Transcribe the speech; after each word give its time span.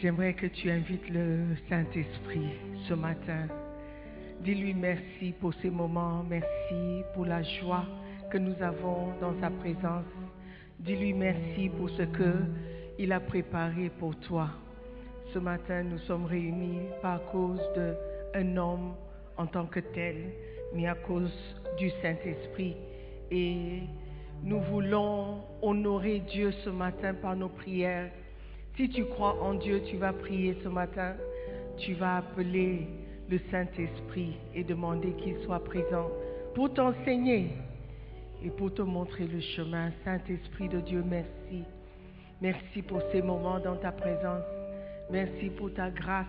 J'aimerais 0.00 0.34
que 0.34 0.46
tu 0.46 0.70
invites 0.70 1.08
le 1.08 1.56
Saint-Esprit 1.68 2.50
ce 2.88 2.94
matin. 2.94 3.46
Dis-lui 4.40 4.74
merci 4.74 5.32
pour 5.40 5.54
ces 5.62 5.70
moments, 5.70 6.24
merci 6.28 7.02
pour 7.14 7.24
la 7.24 7.42
joie 7.42 7.84
que 8.30 8.38
nous 8.38 8.60
avons 8.60 9.12
dans 9.20 9.40
sa 9.40 9.50
présence. 9.50 10.04
Dis-lui 10.80 11.12
merci 11.12 11.70
pour 11.78 11.88
ce 11.90 12.02
que 12.02 12.34
il 12.98 13.12
a 13.12 13.20
préparé 13.20 13.90
pour 13.98 14.16
toi. 14.20 14.50
Ce 15.32 15.38
matin, 15.38 15.84
nous 15.84 15.98
sommes 15.98 16.26
réunis 16.26 16.80
pas 17.00 17.14
à 17.14 17.18
cause 17.30 17.60
d'un 17.76 18.56
homme 18.56 18.94
en 19.36 19.46
tant 19.46 19.66
que 19.66 19.80
tel, 19.80 20.16
mais 20.74 20.86
à 20.86 20.94
cause 20.94 21.32
du 21.78 21.90
Saint-Esprit. 22.02 22.76
Et 23.30 23.82
nous 24.42 24.60
voulons 24.60 25.42
honorer 25.62 26.20
Dieu 26.20 26.52
ce 26.64 26.70
matin 26.70 27.14
par 27.14 27.36
nos 27.36 27.48
prières. 27.48 28.10
Si 28.76 28.88
tu 28.88 29.04
crois 29.04 29.40
en 29.40 29.54
Dieu, 29.54 29.82
tu 29.88 29.96
vas 29.96 30.12
prier 30.12 30.56
ce 30.64 30.68
matin. 30.68 31.14
Tu 31.78 31.94
vas 31.94 32.16
appeler 32.16 32.88
le 33.28 33.38
Saint-Esprit 33.50 34.34
et 34.52 34.64
demander 34.64 35.12
qu'il 35.12 35.36
soit 35.44 35.62
présent 35.62 36.10
pour 36.56 36.74
t'enseigner 36.74 37.50
et 38.44 38.50
pour 38.50 38.74
te 38.74 38.82
montrer 38.82 39.26
le 39.26 39.40
chemin. 39.40 39.92
Saint-Esprit 40.04 40.68
de 40.68 40.80
Dieu, 40.80 41.04
merci. 41.06 41.64
Merci 42.40 42.82
pour 42.82 43.00
ces 43.12 43.22
moments 43.22 43.60
dans 43.60 43.76
ta 43.76 43.92
présence. 43.92 44.42
Merci 45.08 45.50
pour 45.50 45.72
ta 45.72 45.90
grâce. 45.90 46.26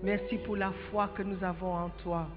Merci 0.00 0.38
pour 0.38 0.56
la 0.56 0.70
foi 0.90 1.10
que 1.16 1.22
nous 1.22 1.42
avons 1.42 1.74
en 1.74 1.88
toi. 2.04 2.28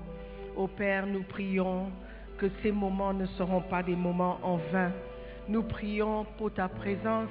Ô 0.56 0.68
Père, 0.68 1.06
nous 1.06 1.24
prions 1.24 1.92
que 2.40 2.48
ces 2.64 2.72
moments 2.72 3.14
ne 3.14 3.28
seront 3.38 3.62
pas 3.62 3.84
des 3.84 3.96
moments 3.96 4.40
en 4.42 4.58
vain. 4.72 4.92
Nous 5.48 5.62
prions 5.62 6.26
pour 6.40 6.52
ta 6.54 6.68
présence. 6.68 7.30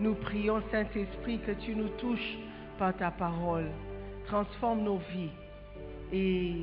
Nous 0.00 0.14
prions, 0.14 0.62
Saint-Esprit, 0.70 1.40
que 1.40 1.52
tu 1.52 1.74
nous 1.74 1.88
touches 1.98 2.38
par 2.78 2.96
ta 2.96 3.10
parole. 3.10 3.66
Transforme 4.26 4.82
nos 4.82 4.98
vies 5.12 5.30
et 6.12 6.54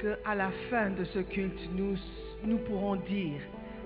que 0.00 0.18
à 0.24 0.34
la 0.34 0.50
fin 0.68 0.90
de 0.90 1.04
ce 1.04 1.20
culte, 1.20 1.70
nous, 1.72 1.96
nous 2.44 2.58
pourrons 2.58 2.96
dire 2.96 3.40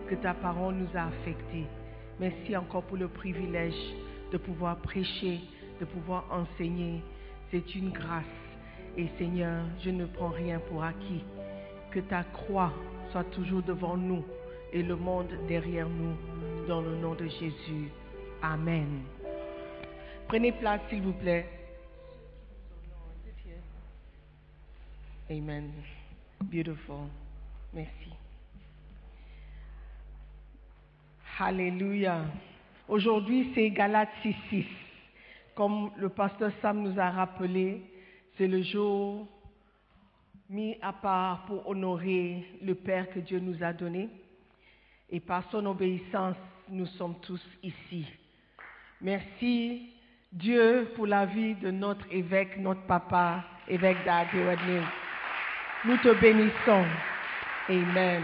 que 0.09 0.15
ta 0.15 0.33
parole 0.33 0.75
nous 0.75 0.89
a 0.97 1.03
affectés. 1.03 1.67
Merci 2.19 2.57
encore 2.57 2.83
pour 2.85 2.97
le 2.97 3.09
privilège 3.09 3.95
de 4.33 4.39
pouvoir 4.39 4.77
prêcher, 4.77 5.41
de 5.79 5.85
pouvoir 5.85 6.25
enseigner. 6.31 7.03
C'est 7.51 7.75
une 7.75 7.91
grâce. 7.91 8.25
Et 8.97 9.09
Seigneur, 9.19 9.65
je 9.85 9.91
ne 9.91 10.07
prends 10.07 10.31
rien 10.31 10.61
pour 10.61 10.83
acquis. 10.83 11.25
Que 11.91 12.01
ta 12.01 12.25
croix 12.25 12.73
soit 13.13 13.25
toujours 13.25 13.63
devant 13.63 13.97
nous 13.97 14.25
et 14.73 14.83
le 14.83 14.97
monde 14.97 15.29
derrière 15.47 15.89
nous, 15.89 16.15
dans 16.67 16.81
le 16.81 16.97
nom 16.97 17.15
de 17.15 17.27
Jésus. 17.27 17.91
Amen. 18.43 19.03
Prenez 20.29 20.53
place, 20.53 20.81
s'il 20.89 21.03
vous 21.03 21.13
plaît. 21.13 21.47
Amen. 25.31 25.71
Beautiful. 26.41 27.09
Merci. 27.73 28.11
Alléluia. 31.39 32.25
Aujourd'hui, 32.89 33.53
c'est 33.55 33.71
Galates 33.71 34.09
6.6. 34.25 34.67
Comme 35.55 35.91
le 35.97 36.09
pasteur 36.09 36.53
Sam 36.61 36.83
nous 36.83 36.99
a 36.99 37.11
rappelé, 37.11 37.83
c'est 38.37 38.47
le 38.47 38.63
jour 38.63 39.27
mis 40.49 40.77
à 40.83 40.93
part 40.93 41.47
pour 41.47 41.69
honorer 41.69 42.45
le 42.63 42.75
Père 42.75 43.09
que 43.11 43.21
Dieu 43.21 43.39
nous 43.39 43.63
a 43.63 43.73
donné. 43.73 44.09
Et 45.09 45.21
par 45.21 45.49
son 45.51 45.65
obéissance, 45.67 46.37
nous 46.69 46.87
sommes 46.87 47.21
tous 47.21 47.41
ici. 47.63 48.07
Merci 49.03 49.95
Dieu 50.31 50.93
pour 50.95 51.07
la 51.07 51.25
vie 51.25 51.55
de 51.55 51.71
notre 51.71 52.05
évêque, 52.13 52.59
notre 52.59 52.83
papa, 52.83 53.43
évêque 53.67 54.05
d'Adéoadnil. 54.05 54.83
Nous 55.87 55.97
te 55.97 56.21
bénissons. 56.21 56.85
Amen. 57.71 58.23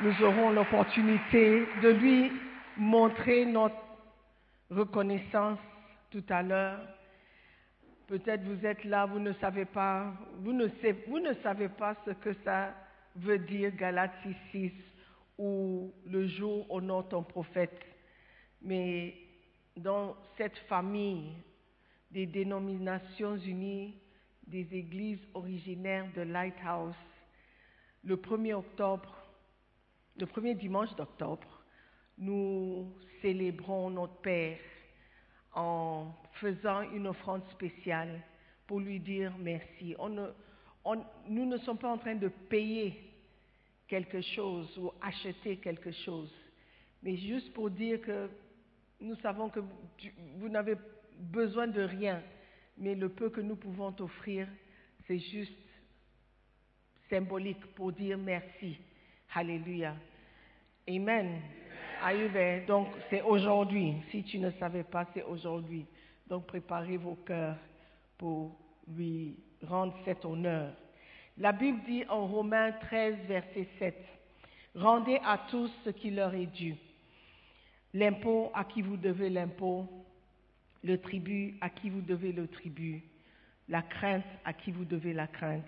Nous 0.00 0.24
aurons 0.24 0.50
l'opportunité 0.50 1.66
de 1.80 1.90
lui 1.90 2.32
montrer 2.76 3.46
notre 3.46 3.76
reconnaissance 4.70 5.60
tout 6.10 6.24
à 6.28 6.42
l'heure. 6.42 6.80
Peut-être 8.08 8.42
vous 8.42 8.66
êtes 8.66 8.82
là, 8.84 9.06
vous 9.06 9.20
ne 9.20 9.32
savez 9.34 9.66
pas, 9.66 10.14
vous 10.40 10.52
ne, 10.52 10.66
savez, 11.42 11.68
pas 11.68 11.94
ce 12.04 12.10
que 12.10 12.32
ça 12.44 12.74
veut 13.14 13.38
dire 13.38 13.70
Galates 13.76 14.10
6 14.50 14.72
ou 15.38 15.92
le 16.06 16.26
jour 16.26 16.66
honore 16.70 17.08
ton 17.08 17.22
prophète. 17.22 17.78
Mais 18.62 19.27
dans 19.78 20.16
cette 20.36 20.56
famille 20.68 21.32
des 22.10 22.26
dénominations 22.26 23.36
unies, 23.36 23.94
des 24.46 24.66
églises 24.74 25.20
originaires 25.34 26.06
de 26.14 26.22
Lighthouse, 26.22 26.94
le 28.04 28.16
1er 28.16 28.54
octobre, 28.54 29.14
le 30.16 30.26
premier 30.26 30.54
dimanche 30.54 30.94
d'octobre, 30.96 31.46
nous 32.16 32.92
célébrons 33.20 33.90
notre 33.90 34.16
Père 34.16 34.58
en 35.54 36.12
faisant 36.32 36.82
une 36.82 37.06
offrande 37.06 37.44
spéciale 37.50 38.20
pour 38.66 38.80
lui 38.80 38.98
dire 39.00 39.32
merci. 39.38 39.94
Nous 41.28 41.46
ne 41.46 41.58
sommes 41.58 41.78
pas 41.78 41.92
en 41.92 41.98
train 41.98 42.14
de 42.14 42.28
payer 42.28 42.94
quelque 43.86 44.20
chose 44.20 44.76
ou 44.78 44.92
acheter 45.00 45.58
quelque 45.58 45.92
chose, 45.92 46.32
mais 47.02 47.16
juste 47.16 47.52
pour 47.52 47.70
dire 47.70 48.00
que 48.00 48.28
nous 49.00 49.16
savons 49.16 49.48
que 49.48 49.60
vous 50.36 50.48
n'avez 50.48 50.76
besoin 51.18 51.66
de 51.66 51.82
rien, 51.82 52.22
mais 52.76 52.94
le 52.94 53.08
peu 53.08 53.30
que 53.30 53.40
nous 53.40 53.56
pouvons 53.56 53.92
t'offrir, 53.92 54.48
c'est 55.06 55.18
juste 55.18 55.52
symbolique 57.08 57.64
pour 57.74 57.92
dire 57.92 58.18
merci. 58.18 58.76
Alléluia. 59.34 59.94
Amen. 60.88 61.40
There? 62.00 62.64
Donc, 62.66 62.88
c'est 63.10 63.22
aujourd'hui. 63.22 63.94
Si 64.10 64.22
tu 64.22 64.38
ne 64.38 64.50
savais 64.52 64.84
pas, 64.84 65.06
c'est 65.14 65.24
aujourd'hui. 65.24 65.84
Donc, 66.28 66.46
préparez 66.46 66.96
vos 66.96 67.16
cœurs 67.16 67.56
pour 68.16 68.56
lui 68.86 69.36
rendre 69.66 69.94
cet 70.04 70.24
honneur. 70.24 70.72
La 71.36 71.52
Bible 71.52 71.80
dit 71.86 72.04
en 72.08 72.26
Romains 72.26 72.72
13, 72.72 73.16
verset 73.26 73.68
7, 73.78 73.94
Rendez 74.74 75.18
à 75.24 75.38
tous 75.50 75.70
ce 75.84 75.90
qui 75.90 76.10
leur 76.10 76.34
est 76.34 76.46
dû. 76.46 76.76
L'impôt 77.94 78.50
à 78.54 78.64
qui 78.64 78.82
vous 78.82 78.96
devez 78.96 79.30
l'impôt, 79.30 79.86
le 80.84 80.98
tribut 81.00 81.56
à 81.60 81.70
qui 81.70 81.90
vous 81.90 82.00
devez 82.00 82.32
le 82.32 82.46
tribut, 82.46 83.02
la 83.68 83.82
crainte 83.82 84.24
à 84.44 84.52
qui 84.52 84.70
vous 84.70 84.84
devez 84.84 85.12
la 85.12 85.26
crainte 85.26 85.64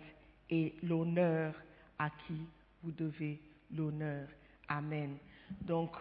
et 0.48 0.74
l'honneur 0.82 1.54
à 1.98 2.10
qui 2.10 2.40
vous 2.82 2.92
devez 2.92 3.38
l'honneur. 3.74 4.28
Amen. 4.68 5.16
Donc, 5.62 5.96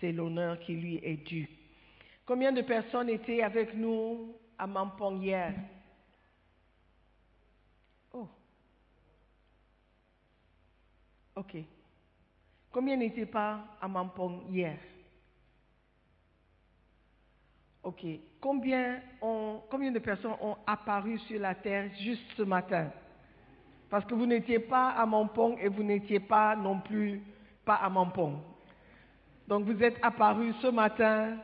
c'est 0.00 0.12
l'honneur 0.12 0.58
qui 0.60 0.74
lui 0.74 1.00
est 1.02 1.16
dû. 1.16 1.48
Combien 2.26 2.52
de 2.52 2.62
personnes 2.62 3.08
étaient 3.08 3.42
avec 3.42 3.74
nous 3.74 4.34
à 4.58 4.66
Mampong 4.66 5.22
hier? 5.22 5.54
Oh. 8.12 8.28
Ok. 11.36 11.56
Combien 12.70 12.96
n'étaient 12.96 13.26
pas 13.26 13.76
à 13.80 13.88
Mampong 13.88 14.50
hier? 14.50 14.78
Ok. 17.84 18.06
Combien, 18.40 19.00
combien 19.20 19.92
de 19.92 19.98
personnes 19.98 20.34
ont 20.40 20.56
apparu 20.66 21.18
sur 21.20 21.38
la 21.38 21.54
terre 21.54 21.90
juste 22.00 22.24
ce 22.36 22.42
matin? 22.42 22.90
Parce 23.90 24.04
que 24.06 24.14
vous 24.14 24.26
n'étiez 24.26 24.58
pas 24.58 24.90
à 24.90 25.06
Mampong 25.06 25.58
et 25.60 25.68
vous 25.68 25.82
n'étiez 25.82 26.18
pas 26.18 26.56
non 26.56 26.80
plus 26.80 27.20
pas 27.64 27.76
à 27.76 27.88
Mampong. 27.88 28.38
Donc 29.46 29.66
vous 29.66 29.82
êtes 29.82 29.98
apparus 30.02 30.54
ce 30.60 30.68
matin 30.68 31.36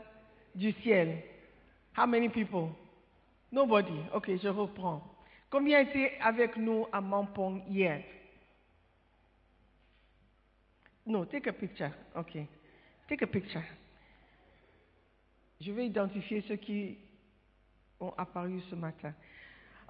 du 0.55 0.73
ciel. 0.73 1.23
How 1.97 2.07
many 2.07 2.29
people? 2.29 2.71
Nobody. 3.53 4.01
Ok, 4.15 4.31
je 4.43 4.49
reprends. 4.49 5.03
Combien 5.51 5.81
étaient 5.81 6.13
avec 6.23 6.57
nous 6.57 6.87
à 6.91 7.01
Mampong 7.01 7.63
hier? 7.69 8.03
No, 11.07 11.25
take 11.25 11.49
a 11.49 11.53
picture. 11.53 11.91
Ok. 12.17 12.39
Take 13.09 13.25
a 13.25 13.27
picture. 13.27 13.63
Je 15.61 15.73
vais 15.73 15.87
identifier 15.87 16.43
ceux 16.49 16.57
qui 16.57 16.99
ont 18.01 18.13
apparu 18.17 18.61
ce 18.71 18.75
matin. 18.75 19.13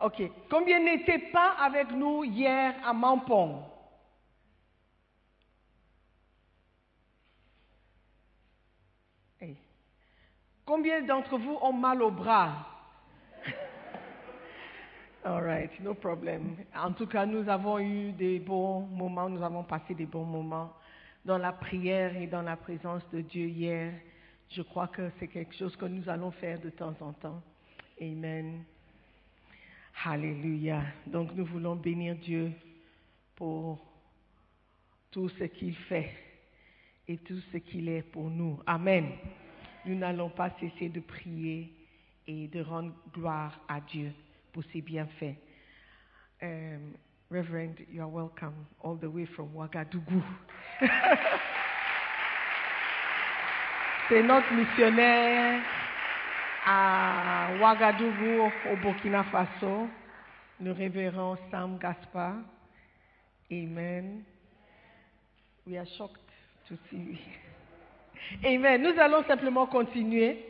Ok. 0.03 0.23
Combien 0.51 0.81
n'étaient 0.81 1.31
pas 1.31 1.53
avec 1.61 1.91
nous 1.93 2.25
hier 2.25 2.75
à 2.85 2.93
Mampong? 2.93 3.63
Combien 10.71 11.03
d'entre 11.03 11.37
vous 11.37 11.59
ont 11.63 11.73
mal 11.73 12.01
au 12.01 12.13
bras? 12.13 12.65
All 15.25 15.43
right, 15.43 15.81
no 15.81 15.95
problem. 15.95 16.59
En 16.77 16.93
tout 16.93 17.09
cas, 17.09 17.27
nous 17.27 17.49
avons 17.49 17.81
eu 17.81 18.13
des 18.13 18.39
bons 18.39 18.83
moments, 18.83 19.29
nous 19.29 19.43
avons 19.43 19.65
passé 19.65 19.95
des 19.95 20.07
bons 20.07 20.25
moments 20.25 20.73
dans 21.25 21.39
la 21.39 21.51
prière 21.51 22.17
et 22.17 22.29
dans 22.29 22.43
la 22.43 22.57
présence 22.57 23.03
de 23.11 23.21
Dieu 23.21 23.47
hier. 23.47 23.95
Je 24.51 24.63
crois 24.63 24.89
que 24.89 25.11
c'est 25.19 25.29
quelque 25.29 25.55
chose 25.55 25.77
que 25.77 25.85
nous 25.85 26.09
allons 26.09 26.33
faire 26.33 26.61
de 26.61 26.71
temps 26.71 26.97
en 27.01 27.13
temps. 27.13 27.41
Amen. 28.01 28.65
Alléluia. 30.05 30.83
Donc 31.07 31.33
nous 31.37 31.45
voulons 31.45 31.77
bénir 31.77 32.17
Dieu 32.17 32.51
pour 33.37 33.79
tout 35.13 35.29
ce 35.29 35.45
qu'il 35.45 35.75
fait 35.75 36.11
et 37.07 37.17
tout 37.19 37.39
ce 37.53 37.59
qu'il 37.59 37.89
est 37.89 38.03
pour 38.03 38.29
nous. 38.29 38.59
Amen. 38.67 39.13
Nous 39.87 39.95
n'allons 39.95 40.31
pas 40.31 40.51
cesser 40.59 40.89
de 40.89 41.01
prier 41.01 41.73
et 42.27 42.49
de 42.49 42.61
rendre 42.61 42.93
gloire 43.13 43.61
à 43.69 43.81
Dieu 43.81 44.13
pour 44.53 44.65
ses 44.73 44.83
bienfaits. 44.83 45.37
Um, 46.43 46.95
Reverend, 47.31 47.77
you 47.89 48.03
are 48.03 48.09
welcome 48.09 48.67
all 48.83 48.97
the 48.97 49.05
way 49.05 49.27
from 49.27 49.55
Ouagadougou. 49.55 50.23
C'est 54.11 54.25
notre 54.25 54.53
missionnaire 54.53 55.63
à 56.67 57.51
Ouagadougou, 57.61 58.51
au 58.73 58.77
Burkina 58.83 59.23
Faso, 59.23 59.87
le 60.61 60.73
révérend 60.73 61.37
Sam 61.49 61.79
Gaspar. 61.79 62.35
Amen. 63.53 64.25
We 65.65 65.77
are 65.79 65.87
shocked 65.97 66.19
to 66.69 66.75
see 66.91 66.97
you. 66.97 67.17
Amen. 68.45 68.83
Nous 68.83 69.01
allons 69.01 69.23
simplement 69.29 69.69
continuer. 69.69 70.45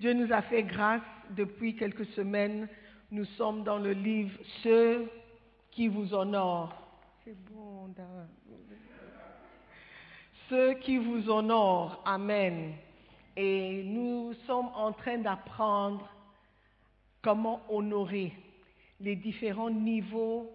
Dieu 0.00 0.14
nous 0.14 0.32
a 0.32 0.40
fait 0.40 0.62
grâce 0.62 1.02
depuis 1.36 1.76
quelques 1.76 2.06
semaines. 2.16 2.66
Nous 3.10 3.26
sommes 3.36 3.62
dans 3.62 3.78
le 3.78 3.92
livre 3.92 4.38
Ceux 4.62 5.06
qui 5.70 5.86
vous 5.86 6.14
honorent. 6.14 6.74
C'est 7.26 7.36
bon. 7.52 7.94
Ceux 10.48 10.72
qui 10.76 10.96
vous 10.96 11.28
honorent. 11.28 12.02
Amen. 12.06 12.72
Et 13.36 13.82
nous 13.84 14.34
sommes 14.46 14.70
en 14.74 14.92
train 14.92 15.18
d'apprendre 15.18 16.06
comment 17.22 17.62
honorer 17.68 18.32
les 19.00 19.16
différents 19.16 19.70
niveaux 19.70 20.50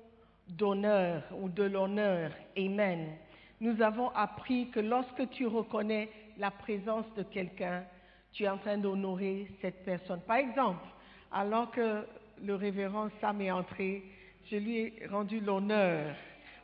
d'honneur 0.47 1.23
ou 1.41 1.49
de 1.49 1.63
l'honneur. 1.63 2.31
Amen. 2.57 3.15
Nous 3.59 3.81
avons 3.81 4.09
appris 4.09 4.69
que 4.69 4.79
lorsque 4.79 5.29
tu 5.31 5.47
reconnais 5.47 6.09
la 6.37 6.51
présence 6.51 7.05
de 7.15 7.23
quelqu'un, 7.23 7.83
tu 8.31 8.43
es 8.43 8.49
en 8.49 8.57
train 8.57 8.77
d'honorer 8.77 9.47
cette 9.61 9.83
personne. 9.83 10.21
Par 10.21 10.37
exemple, 10.37 10.85
alors 11.31 11.71
que 11.71 12.05
le 12.43 12.55
révérend 12.55 13.09
Sam 13.19 13.41
est 13.41 13.51
entré, 13.51 14.03
je 14.51 14.57
lui 14.57 14.77
ai 14.77 15.07
rendu 15.09 15.39
l'honneur 15.39 16.15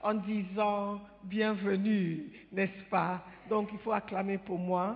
en 0.03 0.13
disant 0.13 1.01
bienvenue, 1.23 2.31
n'est-ce 2.51 2.83
pas? 2.89 3.23
Donc 3.49 3.69
il 3.73 3.79
faut 3.79 3.93
acclamer 3.93 4.37
pour 4.37 4.59
moi. 4.59 4.95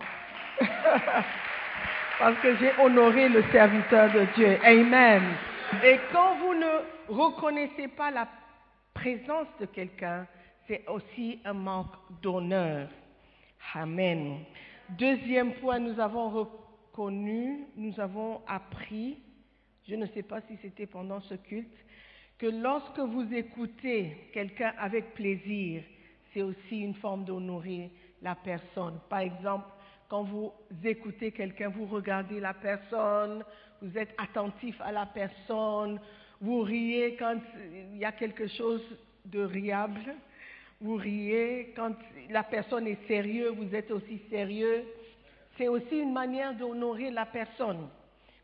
Parce 2.19 2.39
que 2.39 2.55
j'ai 2.57 2.71
honoré 2.81 3.29
le 3.29 3.43
serviteur 3.51 4.11
de 4.11 4.25
Dieu. 4.35 4.57
Amen. 4.63 5.23
Et 5.83 5.99
quand 6.11 6.35
vous 6.37 6.55
ne 6.55 6.81
reconnaissez 7.09 7.87
pas 7.89 8.09
la 8.11 8.27
présence 8.93 9.47
de 9.59 9.65
quelqu'un, 9.65 10.25
c'est 10.67 10.83
aussi 10.87 11.39
un 11.45 11.53
manque 11.53 11.93
d'honneur. 12.21 12.89
Amen. 13.73 14.39
Deuxième 14.89 15.53
point, 15.55 15.79
nous 15.79 15.99
avons 15.99 16.29
reconnu, 16.29 17.65
nous 17.75 17.99
avons 17.99 18.41
appris, 18.47 19.17
je 19.87 19.95
ne 19.95 20.05
sais 20.07 20.23
pas 20.23 20.41
si 20.41 20.57
c'était 20.61 20.85
pendant 20.87 21.21
ce 21.21 21.35
culte, 21.35 21.77
que 22.37 22.47
lorsque 22.47 22.99
vous 22.99 23.33
écoutez 23.33 24.29
quelqu'un 24.33 24.73
avec 24.79 25.13
plaisir, 25.13 25.83
c'est 26.33 26.41
aussi 26.41 26.81
une 26.81 26.95
forme 26.95 27.25
d'honorer 27.25 27.91
la 28.21 28.35
personne. 28.35 28.99
Par 29.09 29.19
exemple, 29.19 29.65
quand 30.09 30.23
vous 30.23 30.51
écoutez 30.83 31.31
quelqu'un, 31.31 31.69
vous 31.69 31.85
regardez 31.85 32.39
la 32.39 32.53
personne, 32.53 33.43
vous 33.81 33.97
êtes 33.97 34.13
attentif 34.17 34.79
à 34.81 34.91
la 34.91 35.05
personne, 35.05 35.99
vous 36.39 36.61
riez 36.61 37.15
quand 37.17 37.39
il 37.93 37.97
y 37.97 38.05
a 38.05 38.11
quelque 38.11 38.47
chose 38.47 38.83
de 39.25 39.41
riable, 39.41 40.15
vous 40.79 40.95
riez 40.95 41.73
quand 41.75 41.93
la 42.29 42.43
personne 42.43 42.87
est 42.87 43.05
sérieuse, 43.07 43.55
vous 43.55 43.75
êtes 43.75 43.91
aussi 43.91 44.21
sérieux. 44.29 44.85
C'est 45.57 45.67
aussi 45.67 45.99
une 45.99 46.13
manière 46.13 46.53
d'honorer 46.53 47.09
la 47.09 47.25
personne. 47.25 47.89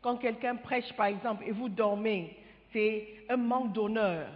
Quand 0.02 0.16
quelqu'un 0.16 0.56
prêche, 0.56 0.92
par 0.96 1.06
exemple, 1.06 1.44
et 1.46 1.52
vous 1.52 1.68
dormez, 1.68 2.36
c'est 2.72 3.06
un 3.28 3.36
manque 3.36 3.72
d'honneur. 3.72 4.26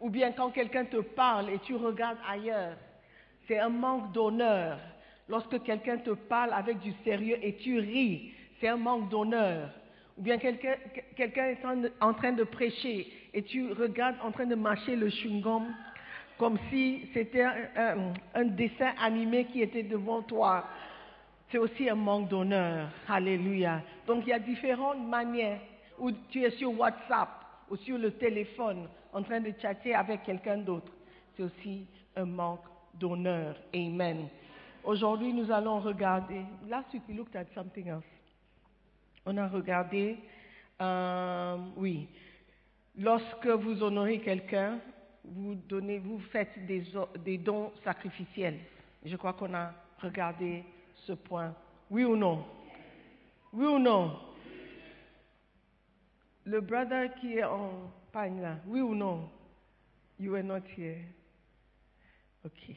Ou 0.00 0.08
bien 0.08 0.32
quand 0.32 0.50
quelqu'un 0.50 0.84
te 0.84 0.98
parle 0.98 1.50
et 1.50 1.58
tu 1.58 1.74
regardes 1.74 2.18
ailleurs, 2.26 2.76
c'est 3.46 3.58
un 3.58 3.68
manque 3.68 4.12
d'honneur. 4.12 4.78
Lorsque 5.30 5.62
quelqu'un 5.62 5.98
te 5.98 6.10
parle 6.10 6.52
avec 6.52 6.80
du 6.80 6.92
sérieux 7.04 7.38
et 7.40 7.54
tu 7.54 7.78
ris, 7.78 8.32
c'est 8.60 8.66
un 8.68 8.76
manque 8.76 9.08
d'honneur. 9.08 9.70
Ou 10.18 10.22
bien 10.22 10.38
quelqu'un 10.38 10.74
est 11.46 11.58
en, 12.00 12.12
train 12.14 12.32
de 12.32 12.42
prêcher 12.42 13.06
et 13.32 13.42
tu 13.42 13.72
regardes 13.72 14.16
en 14.24 14.32
train 14.32 14.44
de 14.46 14.56
mâcher 14.56 14.96
le 14.96 15.08
chewing-gum 15.08 15.66
comme 16.36 16.58
si 16.68 17.08
c'était 17.14 17.44
un- 17.44 18.12
un 18.34 18.44
dessin 18.44 18.92
animé 19.00 19.44
qui 19.44 19.62
était 19.62 19.84
devant 19.84 20.20
toi. 20.22 20.64
C'est 21.50 21.58
aussi 21.58 21.88
un 21.88 21.94
manque 21.94 22.28
d'honneur. 22.28 22.88
Alléluia. 23.08 23.82
Donc 24.08 24.24
il 24.26 24.30
y 24.30 24.32
a 24.32 24.38
différentes 24.40 25.06
manières 25.06 25.60
où 25.98 26.10
tu 26.30 26.42
es 26.42 26.50
sur 26.50 26.76
WhatsApp 26.78 27.28
ou 27.70 27.76
sur 27.76 27.98
le 27.98 28.10
téléphone 28.10 28.88
en 29.12 29.22
train 29.22 29.40
de 29.40 29.52
chatter 29.62 29.94
avec 29.94 30.24
quelqu'un 30.24 30.58
d'autre. 30.58 30.90
C'est 31.36 31.44
aussi 31.44 31.86
un 32.16 32.24
manque 32.24 32.64
d'honneur. 32.94 33.54
Amen. 33.72 34.28
Aujourd'hui, 34.84 35.32
nous 35.32 35.50
allons 35.50 35.80
regarder. 35.80 36.42
Last 36.68 36.92
week, 36.92 37.02
we 37.08 37.14
looked 37.14 37.36
at 37.36 37.46
something 37.54 37.88
else. 37.88 38.04
On 39.26 39.36
a 39.36 39.46
regardé, 39.46 40.16
euh, 40.80 41.58
oui, 41.76 42.08
lorsque 42.96 43.46
vous 43.46 43.82
honorez 43.82 44.20
quelqu'un, 44.20 44.78
vous 45.24 45.54
donnez, 45.54 45.98
vous 45.98 46.18
faites 46.18 46.66
des, 46.66 47.38
dons 47.38 47.72
sacrificiels. 47.84 48.58
Je 49.04 49.16
crois 49.16 49.34
qu'on 49.34 49.52
a 49.52 49.72
regardé 49.98 50.64
ce 50.94 51.12
point. 51.12 51.54
Oui 51.90 52.04
ou 52.04 52.16
non? 52.16 52.46
Oui 53.52 53.66
ou 53.66 53.78
non? 53.78 54.18
Le 56.44 56.60
brother 56.60 57.14
qui 57.16 57.36
est 57.36 57.44
en 57.44 57.92
pagne 58.10 58.40
là, 58.40 58.56
oui 58.66 58.80
ou 58.80 58.94
non? 58.94 59.28
You 60.18 60.32
were 60.32 60.42
not 60.42 60.62
here. 60.76 61.04
Ok. 62.44 62.76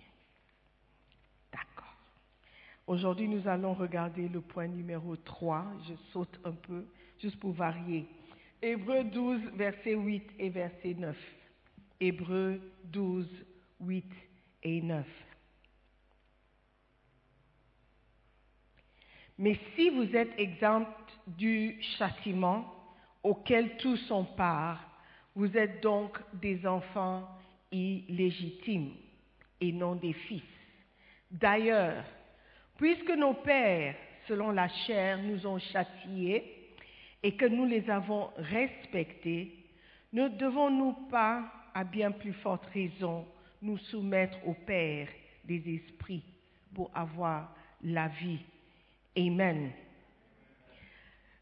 Aujourd'hui, 2.85 3.29
nous 3.29 3.47
allons 3.47 3.73
regarder 3.73 4.27
le 4.27 4.41
point 4.41 4.67
numéro 4.67 5.15
3. 5.15 5.65
Je 5.87 5.93
saute 6.11 6.39
un 6.43 6.51
peu, 6.51 6.85
juste 7.19 7.39
pour 7.39 7.53
varier. 7.53 8.05
Hébreu 8.61 9.03
12, 9.05 9.41
verset 9.55 9.93
8 9.93 10.23
et 10.39 10.49
verset 10.49 10.93
9. 10.93 11.17
Hébreu 11.99 12.59
12, 12.85 13.27
8 13.79 14.05
et 14.63 14.81
9. 14.81 15.05
Mais 19.37 19.59
si 19.75 19.89
vous 19.89 20.15
êtes 20.15 20.37
exempt 20.37 20.87
du 21.25 21.81
châtiment 21.97 22.73
auquel 23.23 23.77
tous 23.77 23.97
sont 24.07 24.25
part, 24.25 24.79
vous 25.35 25.57
êtes 25.57 25.81
donc 25.81 26.19
des 26.33 26.67
enfants 26.67 27.27
illégitimes 27.71 28.91
et 29.59 29.71
non 29.71 29.95
des 29.95 30.13
fils. 30.13 30.43
D'ailleurs, 31.31 32.03
puisque 32.83 33.11
nos 33.11 33.35
pères, 33.35 33.95
selon 34.27 34.51
la 34.51 34.67
chair, 34.67 35.17
nous 35.17 35.47
ont 35.47 35.57
châtiés 35.57 36.73
et 37.23 37.33
que 37.37 37.45
nous 37.45 37.63
les 37.63 37.89
avons 37.89 38.29
respectés, 38.35 39.55
ne 40.11 40.27
devons-nous 40.27 40.91
pas 41.09 41.49
à 41.73 41.85
bien 41.85 42.11
plus 42.11 42.33
forte 42.33 42.65
raison, 42.73 43.25
nous 43.61 43.77
soumettre 43.77 44.37
au 44.45 44.53
Père 44.53 45.07
des 45.45 45.63
esprits 45.75 46.25
pour 46.75 46.91
avoir 46.93 47.55
la 47.83 48.09
vie? 48.09 48.41
Amen. 49.17 49.71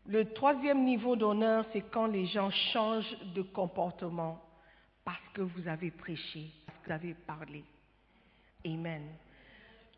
Le 0.06 0.32
troisième 0.34 0.84
niveau 0.84 1.16
d'honneur, 1.16 1.66
c'est 1.74 1.90
quand 1.90 2.06
les 2.06 2.28
gens 2.28 2.52
changent 2.72 3.18
de 3.34 3.42
comportement 3.42 4.40
parce 5.04 5.28
que 5.34 5.42
vous 5.42 5.68
avez 5.68 5.90
prêché, 5.90 6.52
parce 6.68 6.78
que 6.78 6.86
vous 6.86 6.94
avez 6.94 7.14
parlé. 7.26 7.64
Amen. 8.64 9.02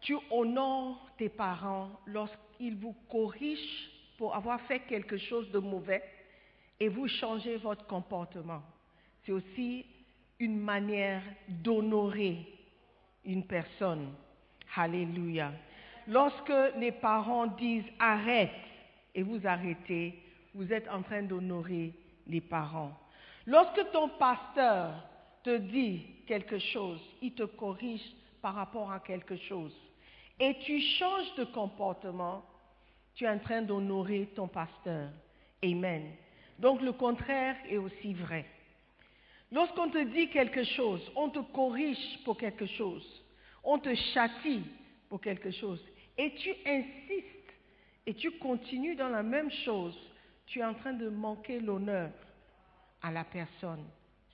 Tu 0.04 0.18
honores 0.32 1.10
tes 1.18 1.30
parents 1.30 1.90
lorsqu'ils 2.06 2.76
vous 2.76 2.96
corrigent 3.10 3.90
pour 4.18 4.36
avoir 4.36 4.62
fait 4.62 4.80
quelque 4.82 5.18
chose 5.18 5.50
de 5.52 5.60
mauvais 5.60 6.04
et 6.80 6.90
vous 6.90 7.08
changez 7.08 7.58
votre 7.58 7.86
comportement. 7.88 8.62
C'est 9.26 9.32
aussi 9.32 9.86
une 10.40 10.60
manière 10.60 11.22
d'honorer 11.48 12.46
une 13.26 13.46
personne. 13.46 14.14
Alléluia. 14.76 15.52
Lorsque 16.08 16.54
les 16.78 16.92
parents 16.92 17.48
disent 17.48 17.90
arrête 18.00 18.52
et 19.16 19.24
vous 19.24 19.46
arrêtez, 19.46 20.22
vous 20.54 20.72
êtes 20.74 20.90
en 20.90 21.02
train 21.02 21.24
d'honorer 21.24 21.94
les 22.28 22.42
parents. 22.42 22.92
Lorsque 23.46 23.92
ton 23.92 24.10
pasteur 24.10 24.96
te 25.44 25.58
dit 25.58 26.06
quelque 26.28 26.60
chose, 26.60 27.02
il 27.22 27.34
te 27.34 27.44
corrige 27.44 28.04
par 28.42 28.56
rapport 28.56 28.92
à 28.92 29.00
quelque 29.00 29.38
chose, 29.38 29.74
et 30.40 30.56
tu 30.60 30.80
changes 30.82 31.36
de 31.36 31.44
comportement, 31.46 32.44
tu 33.16 33.26
es 33.26 33.30
en 33.30 33.40
train 33.40 33.62
d'honorer 33.62 34.32
ton 34.36 34.48
pasteur. 34.48 35.10
Amen. 35.64 36.12
Donc 36.60 36.82
le 36.82 36.94
contraire 36.94 37.56
est 37.70 37.78
aussi 37.78 38.14
vrai. 38.14 38.46
Lorsqu'on 39.52 39.90
te 39.90 40.04
dit 40.04 40.30
quelque 40.30 40.64
chose, 40.64 41.12
on 41.16 41.30
te 41.30 41.40
corrige 41.40 42.24
pour 42.26 42.38
quelque 42.38 42.66
chose, 42.66 43.24
on 43.64 43.78
te 43.78 43.94
châtie 44.14 44.64
pour 45.10 45.22
quelque 45.22 45.52
chose, 45.52 45.80
et 46.18 46.34
tu 46.36 46.50
insistes 46.66 47.54
et 48.06 48.14
tu 48.16 48.32
continues 48.40 48.96
dans 48.96 49.10
la 49.10 49.24
même 49.24 49.52
chose, 49.52 49.98
tu 50.48 50.60
es 50.60 50.66
en 50.66 50.74
train 50.74 50.94
de 50.94 51.08
manquer 51.08 51.60
l'honneur 51.60 52.12
à 53.02 53.12
la 53.12 53.24
personne. 53.24 53.86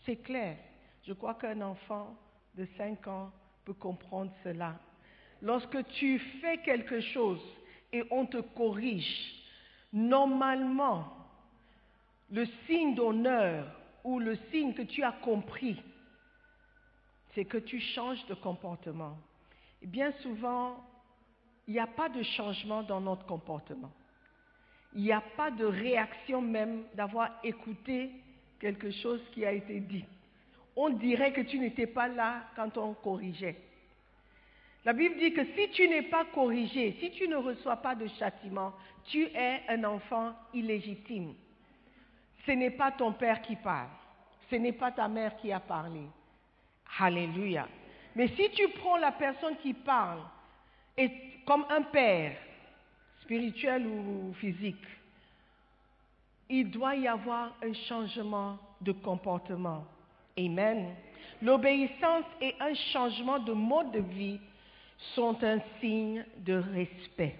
C'est 0.06 0.18
clair. 0.18 0.58
Je 1.03 1.13
crois 1.13 1.36
qu'un 1.36 1.62
enfant 1.62 2.15
de 2.56 2.65
5 2.77 3.08
ans 3.08 3.32
peut 3.65 3.74
comprendre 3.74 4.32
cela. 4.44 4.79
Lorsque 5.41 5.88
tu 5.89 6.19
fais 6.41 6.58
quelque 6.60 7.00
chose 7.00 7.41
et 7.93 8.03
on 8.12 8.25
te 8.25 8.38
corrige, 8.38 9.36
normalement, 9.93 11.13
le 12.29 12.46
signe 12.67 12.96
d'honneur 12.96 13.65
ou 14.03 14.19
le 14.19 14.36
signe 14.51 14.74
que 14.74 14.81
tu 14.81 15.03
as 15.03 15.12
compris, 15.12 15.81
c'est 17.34 17.46
que 17.46 17.58
tu 17.58 17.79
changes 17.79 18.25
de 18.27 18.34
comportement. 18.34 19.17
Et 19.81 19.88
bien 19.88 20.12
souvent, 20.22 20.84
il 21.67 21.74
n'y 21.74 21.79
a 21.79 21.88
pas 21.88 22.10
de 22.10 22.24
changement 22.24 22.84
dans 22.84 23.00
notre 23.00 23.25
comportement. 23.25 23.91
Il 24.93 25.03
n'y 25.03 25.12
a 25.12 25.22
pas 25.22 25.51
de 25.51 25.65
réaction 25.65 26.41
même 26.41 26.84
d'avoir 26.96 27.39
écouté 27.43 28.12
quelque 28.60 28.91
chose 28.91 29.22
qui 29.31 29.46
a 29.46 29.51
été 29.51 29.79
dit. 29.79 30.03
On 30.75 30.89
dirait 30.89 31.31
que 31.31 31.41
tu 31.41 31.60
n'étais 31.60 31.88
pas 31.88 32.08
là 32.08 32.43
quand 32.55 32.77
on 32.77 32.93
corrigeait. 32.93 33.55
La 34.89 34.93
Bible 34.93 35.19
dit 35.19 35.34
que 35.34 35.46
si 35.46 35.69
tu 35.69 35.88
n'es 35.88 36.01
pas 36.01 36.25
corrigé, 36.34 36.98
si 37.00 37.12
tu 37.12 37.27
ne 37.27 37.36
reçois 37.36 37.75
pas 37.75 37.93
de 37.93 38.08
châtiment, 38.17 38.74
tu 39.05 39.22
es 39.22 39.62
un 39.67 39.84
enfant 39.84 40.34
illégitime. 40.51 41.36
Ce 42.43 42.51
n'est 42.53 42.72
pas 42.72 42.91
ton 42.93 43.13
père 43.13 43.39
qui 43.43 43.55
parle. 43.55 43.89
Ce 44.50 44.55
n'est 44.55 44.72
pas 44.72 44.91
ta 44.91 45.08
mère 45.08 45.38
qui 45.38 45.51
a 45.51 45.60
parlé. 45.60 46.01
Alléluia. 46.98 47.67
Mais 48.15 48.29
si 48.29 48.50
tu 48.50 48.67
prends 48.79 48.98
la 48.98 49.12
personne 49.12 49.58
qui 49.58 49.75
parle 49.75 50.22
et 50.98 51.12
comme 51.46 51.65
un 51.69 51.84
père, 51.84 52.36
spirituel 53.22 53.86
ou 53.86 54.34
physique, 54.39 54.88
il 56.50 56.72
doit 56.72 56.96
y 56.96 57.08
avoir 57.08 57.55
un 57.62 57.74
changement 57.88 58.58
de 58.81 58.91
comportement. 58.91 59.86
Amen. 60.36 60.96
L'obéissance 61.43 62.25
et 62.41 62.55
un 62.60 62.74
changement 62.91 63.38
de 63.38 63.53
mode 63.53 63.91
de 63.91 64.00
vie 64.00 64.39
sont 65.15 65.44
un 65.44 65.60
signe 65.79 66.25
de 66.38 66.53
respect. 66.53 67.36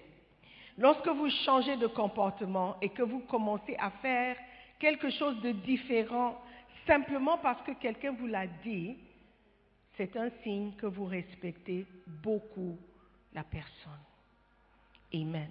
Lorsque 0.78 1.08
vous 1.08 1.30
changez 1.46 1.76
de 1.76 1.88
comportement 1.88 2.78
et 2.82 2.90
que 2.90 3.04
vous 3.04 3.20
commencez 3.22 3.76
à 3.78 3.92
faire 4.02 4.38
quelque 4.80 5.10
chose 5.10 5.42
de 5.42 5.52
différent 5.52 6.42
simplement 6.88 7.38
parce 7.38 7.62
que 7.64 7.72
quelqu'un 7.74 8.14
vous 8.14 8.28
l'a 8.28 8.48
dit, 8.64 8.98
c'est 9.98 10.16
un 10.16 10.30
signe 10.44 10.72
que 10.78 10.86
vous 10.86 11.06
respectez 11.06 11.86
beaucoup 12.08 12.78
la 13.34 13.44
personne. 13.44 14.00
Amen. 15.14 15.50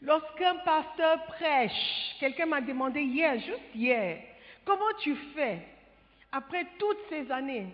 Lorsqu'un 0.00 0.56
pasteur 0.56 1.24
prêche, 1.24 2.16
quelqu'un 2.20 2.46
m'a 2.46 2.60
demandé 2.60 3.00
hier, 3.00 3.38
juste 3.40 3.74
hier, 3.74 4.20
comment 4.64 4.94
tu 5.00 5.16
fais? 5.34 5.66
Après 6.30 6.66
toutes 6.78 7.08
ces 7.08 7.30
années 7.30 7.66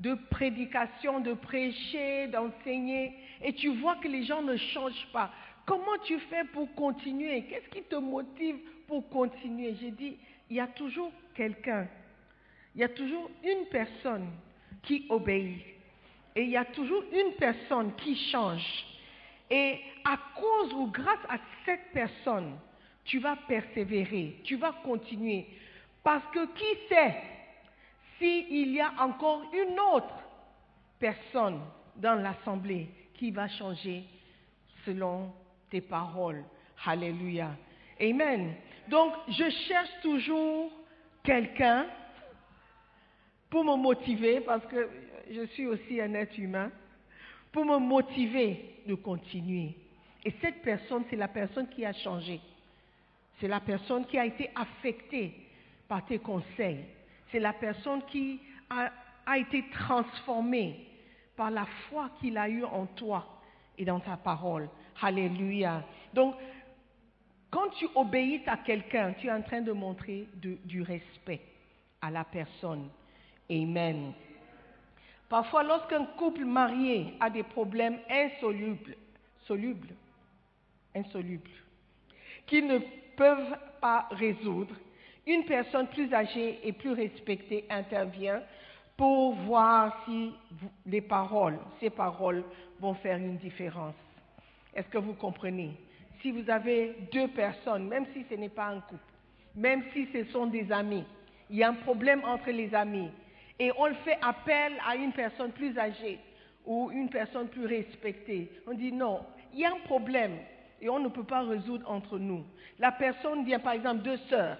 de 0.00 0.14
prédication, 0.30 1.20
de 1.20 1.34
prêcher, 1.34 2.26
d'enseigner, 2.28 3.12
et 3.42 3.52
tu 3.52 3.68
vois 3.68 3.96
que 3.96 4.08
les 4.08 4.24
gens 4.24 4.42
ne 4.42 4.56
changent 4.56 5.08
pas. 5.12 5.30
Comment 5.66 5.98
tu 6.04 6.18
fais 6.18 6.44
pour 6.52 6.74
continuer? 6.74 7.42
Qu'est-ce 7.42 7.68
qui 7.68 7.82
te 7.82 7.96
motive 7.96 8.56
pour 8.88 9.08
continuer? 9.10 9.76
J'ai 9.80 9.90
dit, 9.90 10.16
il 10.48 10.56
y 10.56 10.60
a 10.60 10.66
toujours 10.66 11.12
quelqu'un, 11.34 11.86
il 12.74 12.80
y 12.80 12.84
a 12.84 12.88
toujours 12.88 13.30
une 13.44 13.66
personne 13.66 14.26
qui 14.82 15.06
obéit, 15.10 15.62
et 16.34 16.42
il 16.42 16.50
y 16.50 16.56
a 16.56 16.64
toujours 16.64 17.04
une 17.12 17.34
personne 17.34 17.94
qui 17.96 18.16
change. 18.30 18.86
Et 19.50 19.80
à 20.04 20.18
cause 20.34 20.72
ou 20.72 20.86
grâce 20.86 21.24
à 21.28 21.38
cette 21.66 21.92
personne, 21.92 22.56
tu 23.04 23.18
vas 23.18 23.36
persévérer, 23.36 24.36
tu 24.44 24.56
vas 24.56 24.72
continuer. 24.84 25.46
Parce 26.02 26.24
que 26.32 26.46
qui 26.54 26.88
sait? 26.88 27.16
S'il 28.20 28.72
y 28.72 28.80
a 28.80 28.92
encore 28.98 29.42
une 29.52 29.80
autre 29.80 30.14
personne 30.98 31.60
dans 31.96 32.14
l'assemblée 32.14 32.88
qui 33.14 33.30
va 33.30 33.48
changer 33.48 34.04
selon 34.84 35.32
tes 35.70 35.80
paroles. 35.80 36.44
Alléluia. 36.84 37.50
Amen. 38.00 38.54
Donc, 38.88 39.14
je 39.28 39.50
cherche 39.66 39.90
toujours 40.02 40.70
quelqu'un 41.24 41.86
pour 43.48 43.64
me 43.64 43.76
motiver, 43.76 44.40
parce 44.40 44.64
que 44.66 44.88
je 45.30 45.46
suis 45.46 45.66
aussi 45.66 46.00
un 46.00 46.14
être 46.14 46.38
humain, 46.38 46.70
pour 47.52 47.64
me 47.64 47.78
motiver 47.78 48.82
de 48.86 48.94
continuer. 48.94 49.74
Et 50.24 50.32
cette 50.40 50.62
personne, 50.62 51.04
c'est 51.10 51.16
la 51.16 51.28
personne 51.28 51.68
qui 51.68 51.84
a 51.84 51.92
changé. 51.92 52.40
C'est 53.40 53.48
la 53.48 53.60
personne 53.60 54.06
qui 54.06 54.18
a 54.18 54.26
été 54.26 54.50
affectée 54.54 55.34
par 55.88 56.04
tes 56.04 56.18
conseils. 56.18 56.84
C'est 57.30 57.40
la 57.40 57.52
personne 57.52 58.02
qui 58.06 58.40
a, 58.68 58.90
été 59.38 59.64
transformée 59.70 60.86
par 61.36 61.50
la 61.50 61.64
foi 61.88 62.10
qu'il 62.20 62.36
a 62.36 62.48
eue 62.48 62.64
en 62.64 62.86
toi 62.86 63.26
et 63.78 63.84
dans 63.84 64.00
ta 64.00 64.16
parole. 64.16 64.68
Alléluia. 65.00 65.84
Donc, 66.12 66.34
quand 67.50 67.70
tu 67.70 67.86
obéis 67.94 68.42
à 68.46 68.56
quelqu'un, 68.56 69.12
tu 69.14 69.28
es 69.28 69.32
en 69.32 69.42
train 69.42 69.60
de 69.60 69.72
montrer 69.72 70.28
du 70.34 70.82
respect 70.82 71.40
à 72.00 72.10
la 72.10 72.24
personne. 72.24 72.88
Amen. 73.50 74.12
Parfois, 75.28 75.62
lorsqu'un 75.62 76.06
couple 76.18 76.44
marié 76.44 77.14
a 77.20 77.30
des 77.30 77.44
problèmes 77.44 77.98
insolubles, 78.10 78.96
solubles, 79.46 79.94
insolubles, 80.94 81.50
qu'ils 82.46 82.66
ne 82.66 82.78
peuvent 83.16 83.56
pas 83.80 84.08
résoudre, 84.10 84.74
une 85.26 85.44
personne 85.44 85.86
plus 85.88 86.12
âgée 86.12 86.58
et 86.64 86.72
plus 86.72 86.92
respectée 86.92 87.64
intervient 87.70 88.42
pour 88.96 89.34
voir 89.34 90.02
si 90.04 90.32
les 90.86 91.00
paroles, 91.00 91.58
ces 91.80 91.90
paroles 91.90 92.44
vont 92.78 92.94
faire 92.94 93.16
une 93.16 93.38
différence. 93.38 93.94
Est-ce 94.74 94.88
que 94.88 94.98
vous 94.98 95.14
comprenez? 95.14 95.72
Si 96.20 96.30
vous 96.30 96.48
avez 96.50 96.96
deux 97.12 97.28
personnes, 97.28 97.88
même 97.88 98.06
si 98.12 98.24
ce 98.28 98.34
n'est 98.34 98.50
pas 98.50 98.66
un 98.66 98.80
couple, 98.80 99.02
même 99.56 99.82
si 99.92 100.06
ce 100.12 100.24
sont 100.32 100.46
des 100.46 100.70
amis, 100.70 101.04
il 101.48 101.56
y 101.56 101.64
a 101.64 101.70
un 101.70 101.74
problème 101.74 102.22
entre 102.24 102.50
les 102.50 102.74
amis, 102.74 103.10
et 103.58 103.72
on 103.76 103.92
fait 104.04 104.18
appel 104.22 104.72
à 104.86 104.96
une 104.96 105.12
personne 105.12 105.52
plus 105.52 105.76
âgée 105.78 106.18
ou 106.64 106.90
une 106.90 107.08
personne 107.08 107.48
plus 107.48 107.66
respectée. 107.66 108.50
On 108.66 108.74
dit 108.74 108.92
non, 108.92 109.20
il 109.52 109.60
y 109.60 109.64
a 109.64 109.70
un 109.70 109.80
problème 109.84 110.36
et 110.80 110.88
on 110.88 110.98
ne 110.98 111.08
peut 111.08 111.24
pas 111.24 111.42
résoudre 111.42 111.90
entre 111.90 112.18
nous. 112.18 112.44
La 112.78 112.92
personne 112.92 113.44
vient, 113.44 113.58
par 113.58 113.74
exemple, 113.74 114.02
deux 114.02 114.16
sœurs 114.28 114.58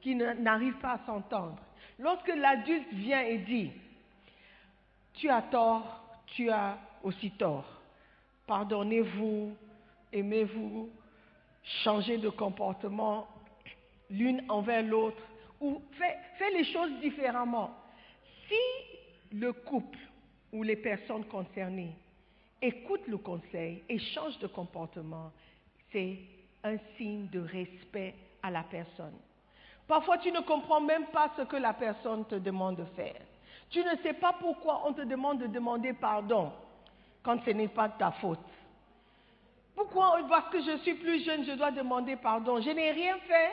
qui 0.00 0.14
n'arrivent 0.14 0.78
pas 0.78 0.94
à 0.94 1.06
s'entendre. 1.06 1.58
Lorsque 1.98 2.28
l'adulte 2.28 2.92
vient 2.92 3.22
et 3.22 3.38
dit, 3.38 3.70
tu 5.14 5.28
as 5.28 5.42
tort, 5.42 6.04
tu 6.26 6.50
as 6.50 6.78
aussi 7.02 7.30
tort, 7.32 7.66
pardonnez-vous, 8.46 9.54
aimez-vous, 10.12 10.90
changez 11.84 12.18
de 12.18 12.28
comportement 12.28 13.28
l'une 14.08 14.42
envers 14.48 14.82
l'autre, 14.82 15.22
ou 15.60 15.82
faites 15.92 16.18
fait 16.38 16.50
les 16.50 16.64
choses 16.64 16.92
différemment. 17.00 17.70
Si 18.48 19.36
le 19.36 19.52
couple 19.52 19.98
ou 20.52 20.62
les 20.62 20.76
personnes 20.76 21.24
concernées 21.26 21.94
écoutent 22.60 23.06
le 23.06 23.18
conseil 23.18 23.82
et 23.88 23.98
changent 23.98 24.38
de 24.38 24.46
comportement, 24.46 25.32
c'est 25.92 26.18
un 26.64 26.76
signe 26.96 27.28
de 27.28 27.40
respect 27.40 28.14
à 28.42 28.50
la 28.50 28.62
personne. 28.64 29.14
Parfois, 29.86 30.18
tu 30.18 30.30
ne 30.30 30.40
comprends 30.40 30.80
même 30.80 31.06
pas 31.06 31.30
ce 31.36 31.42
que 31.42 31.56
la 31.56 31.72
personne 31.72 32.24
te 32.26 32.36
demande 32.36 32.76
de 32.76 32.84
faire. 32.96 33.20
Tu 33.70 33.80
ne 33.84 33.96
sais 34.02 34.14
pas 34.14 34.34
pourquoi 34.38 34.82
on 34.86 34.92
te 34.92 35.02
demande 35.02 35.38
de 35.38 35.46
demander 35.46 35.92
pardon 35.92 36.52
quand 37.22 37.42
ce 37.44 37.50
n'est 37.50 37.68
pas 37.68 37.88
ta 37.88 38.10
faute. 38.12 38.38
Pourquoi 39.74 40.18
Parce 40.28 40.50
que 40.50 40.60
je 40.60 40.78
suis 40.78 40.94
plus 40.94 41.24
jeune, 41.24 41.44
je 41.44 41.52
dois 41.52 41.70
demander 41.70 42.16
pardon? 42.16 42.60
Je 42.60 42.70
n'ai 42.70 42.90
rien 42.90 43.16
fait. 43.18 43.52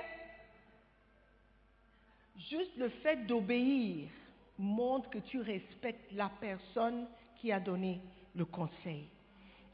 Juste 2.50 2.76
le 2.78 2.90
fait 2.90 3.26
d'obéir 3.28 4.10
montre 4.58 5.10
que 5.10 5.20
tu 5.20 5.40
respectes 5.40 6.12
la 6.14 6.30
personne 6.40 7.08
qui 7.38 7.52
a 7.52 7.60
donné 7.60 8.02
le 8.36 8.46
conseil. 8.46 9.08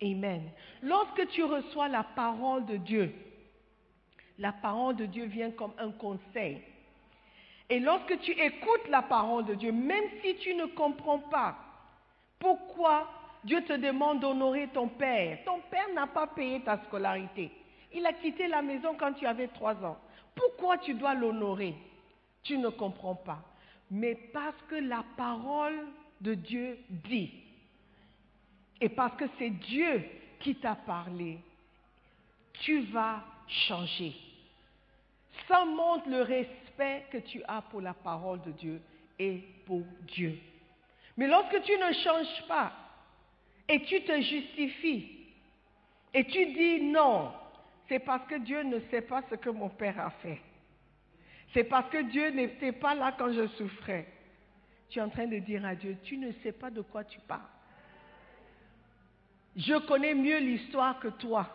Amen. 0.02 0.50
Lorsque 0.82 1.28
tu 1.30 1.44
reçois 1.44 1.88
la 1.88 2.04
parole 2.04 2.66
de 2.66 2.78
Dieu, 2.78 3.14
la 4.40 4.52
parole 4.52 4.96
de 4.96 5.06
Dieu 5.06 5.26
vient 5.26 5.52
comme 5.52 5.74
un 5.78 5.92
conseil. 5.92 6.62
Et 7.70 7.80
lorsque 7.80 8.20
tu 8.20 8.32
écoutes 8.32 8.88
la 8.90 9.02
parole 9.02 9.46
de 9.46 9.56
Dieu, 9.56 9.72
même 9.72 10.04
si 10.22 10.36
tu 10.38 10.54
ne 10.54 10.66
comprends 10.66 11.20
pas 11.20 11.56
pourquoi 12.40 13.10
Dieu 13.44 13.64
te 13.64 13.74
demande 13.74 14.20
d'honorer 14.20 14.68
ton 14.70 14.88
père, 14.88 15.40
ton 15.46 15.60
père 15.70 15.88
n'a 15.94 16.08
pas 16.08 16.28
payé 16.28 16.62
ta 16.62 16.78
scolarité. 16.86 17.52
Il 17.94 18.06
a 18.06 18.14
quitté 18.14 18.48
la 18.48 18.62
maison 18.62 18.96
quand 18.98 19.14
tu 19.14 19.26
avais 19.26 19.48
trois 19.48 19.76
ans. 19.84 19.98
Pourquoi 20.36 20.78
tu 20.80 20.94
dois 20.94 21.14
l'honorer? 21.14 21.76
Tu 22.42 22.58
ne 22.58 22.70
comprends 22.70 23.16
pas. 23.16 23.40
Mais 23.92 24.16
parce 24.16 24.60
que 24.68 24.76
la 24.76 25.04
parole 25.16 25.88
de 26.20 26.34
Dieu 26.34 26.80
dit, 26.90 27.32
et 28.82 28.90
parce 28.90 29.16
que 29.16 29.26
c'est 29.38 29.52
Dieu 29.52 30.04
qui 30.40 30.56
t'a 30.56 30.76
parlé, 30.76 31.38
tu 32.62 32.82
vas 32.82 33.24
changer. 33.48 34.14
Ça 35.48 35.66
montre 35.66 36.10
le 36.10 36.22
respect 36.22 37.06
que 37.12 37.18
tu 37.18 37.42
as 37.48 37.62
pour 37.64 37.82
la 37.82 37.94
parole 37.94 38.42
de 38.42 38.52
Dieu 38.52 38.82
et 39.20 39.44
pour 39.66 39.82
Dieu. 40.08 40.38
Mais 41.18 41.28
lorsque 41.28 41.62
tu 41.64 41.72
ne 41.78 41.94
changes 42.04 42.48
pas 42.48 42.74
et 43.68 43.82
tu 43.84 44.02
te 44.04 44.22
justifies 44.22 45.24
et 46.14 46.26
tu 46.26 46.46
dis 46.54 46.82
non, 46.84 47.34
c'est 47.88 48.00
parce 48.00 48.28
que 48.28 48.36
Dieu 48.36 48.64
ne 48.64 48.80
sait 48.92 49.02
pas 49.02 49.24
ce 49.30 49.36
que 49.36 49.50
mon 49.50 49.70
père 49.70 50.00
a 50.00 50.10
fait. 50.10 50.42
C'est 51.54 51.64
parce 51.66 51.90
que 51.90 52.02
Dieu 52.04 52.30
n'était 52.30 52.72
pas 52.72 52.96
là 52.96 53.14
quand 53.18 53.32
je 53.32 53.48
souffrais. 53.50 54.08
Tu 54.90 55.00
es 55.00 55.02
en 55.02 55.10
train 55.10 55.28
de 55.28 55.38
dire 55.40 55.66
à 55.66 55.76
Dieu, 55.76 55.98
tu 56.04 56.18
ne 56.18 56.32
sais 56.44 56.52
pas 56.52 56.70
de 56.70 56.82
quoi 56.82 57.04
tu 57.04 57.20
parles. 57.22 57.42
Je 59.56 59.76
connais 59.88 60.16
mieux 60.16 60.40
l'histoire 60.40 61.00
que 61.00 61.10
toi. 61.10 61.48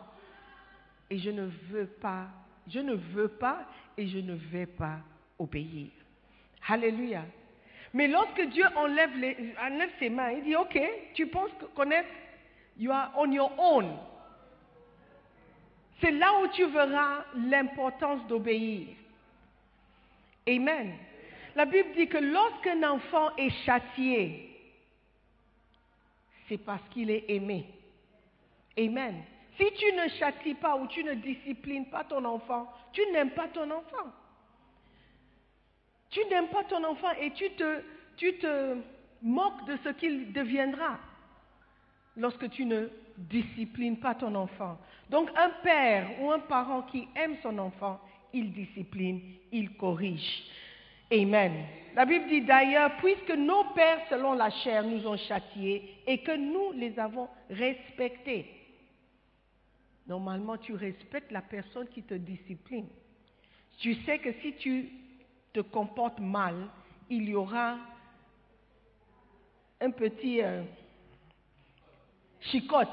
Et 1.09 1.17
je 1.17 1.29
ne 1.29 1.49
veux 1.69 1.87
pas, 1.87 2.27
je 2.67 2.79
ne 2.79 2.93
veux 2.93 3.29
pas 3.29 3.65
et 3.97 4.07
je 4.07 4.19
ne 4.19 4.33
vais 4.33 4.65
pas 4.65 4.99
obéir. 5.37 5.89
Alléluia. 6.67 7.23
Mais 7.93 8.07
lorsque 8.07 8.41
Dieu 8.49 8.65
enlève, 8.75 9.11
ses 9.99 10.09
mains, 10.09 10.31
il 10.31 10.43
dit, 10.43 10.55
OK, 10.55 10.79
tu 11.15 11.27
penses 11.27 11.49
connaître, 11.75 12.09
you 12.77 12.91
are 12.91 13.11
on 13.17 13.31
your 13.31 13.51
own. 13.57 13.97
C'est 15.99 16.11
là 16.11 16.27
où 16.41 16.47
tu 16.49 16.65
verras 16.67 17.25
l'importance 17.35 18.25
d'obéir. 18.27 18.87
Amen. 20.47 20.93
La 21.55 21.65
Bible 21.65 21.89
dit 21.95 22.07
que 22.07 22.17
lorsqu'un 22.17 22.83
enfant 22.89 23.35
est 23.35 23.49
châtié, 23.65 24.45
c'est 26.47 26.57
parce 26.57 26.87
qu'il 26.89 27.11
est 27.11 27.25
aimé. 27.29 27.65
Amen. 28.77 29.23
Si 29.59 29.65
tu 29.73 29.91
ne 29.91 30.07
châties 30.17 30.53
pas 30.53 30.77
ou 30.77 30.87
tu 30.87 31.03
ne 31.03 31.15
disciplines 31.15 31.87
pas 31.87 32.05
ton 32.05 32.23
enfant, 32.23 32.71
tu 32.93 33.01
n'aimes 33.11 33.31
pas 33.31 33.49
ton 33.49 33.69
enfant. 33.69 34.07
Tu 36.09 36.21
n'aimes 36.29 36.47
pas 36.47 36.63
ton 36.63 36.83
enfant 36.85 37.11
et 37.19 37.31
tu 37.31 37.49
te, 37.51 37.81
tu 38.15 38.37
te 38.37 38.77
moques 39.21 39.65
de 39.67 39.77
ce 39.83 39.89
qu'il 39.89 40.31
deviendra 40.31 40.97
lorsque 42.15 42.49
tu 42.51 42.65
ne 42.65 42.87
disciplines 43.17 43.97
pas 43.97 44.15
ton 44.15 44.33
enfant. 44.35 44.77
Donc 45.09 45.29
un 45.35 45.49
père 45.61 46.07
ou 46.21 46.31
un 46.31 46.39
parent 46.39 46.83
qui 46.83 47.07
aime 47.15 47.35
son 47.43 47.57
enfant, 47.57 47.99
il 48.33 48.53
discipline, 48.53 49.19
il 49.51 49.75
corrige. 49.75 50.43
Amen. 51.11 51.65
La 51.95 52.05
Bible 52.05 52.27
dit 52.27 52.41
d'ailleurs, 52.41 52.95
puisque 52.97 53.31
nos 53.31 53.65
pères 53.75 54.05
selon 54.09 54.33
la 54.33 54.51
chair 54.51 54.83
nous 54.83 55.05
ont 55.05 55.17
châtiés 55.17 55.95
et 56.07 56.19
que 56.19 56.35
nous 56.35 56.71
les 56.79 56.97
avons 56.97 57.27
respectés. 57.49 58.58
Normalement, 60.09 60.57
tu 60.57 60.73
respectes 60.73 61.31
la 61.31 61.43
personne 61.43 61.87
qui 61.89 62.01
te 62.01 62.15
discipline. 62.15 62.87
Tu 63.77 63.93
sais 64.05 64.17
que 64.17 64.33
si 64.41 64.53
tu 64.53 64.89
te 65.53 65.59
comportes 65.59 66.19
mal, 66.19 66.55
il 67.11 67.29
y 67.29 67.35
aura 67.35 67.77
un 69.79 69.91
petit 69.91 70.41
euh, 70.41 70.63
chicote 72.41 72.89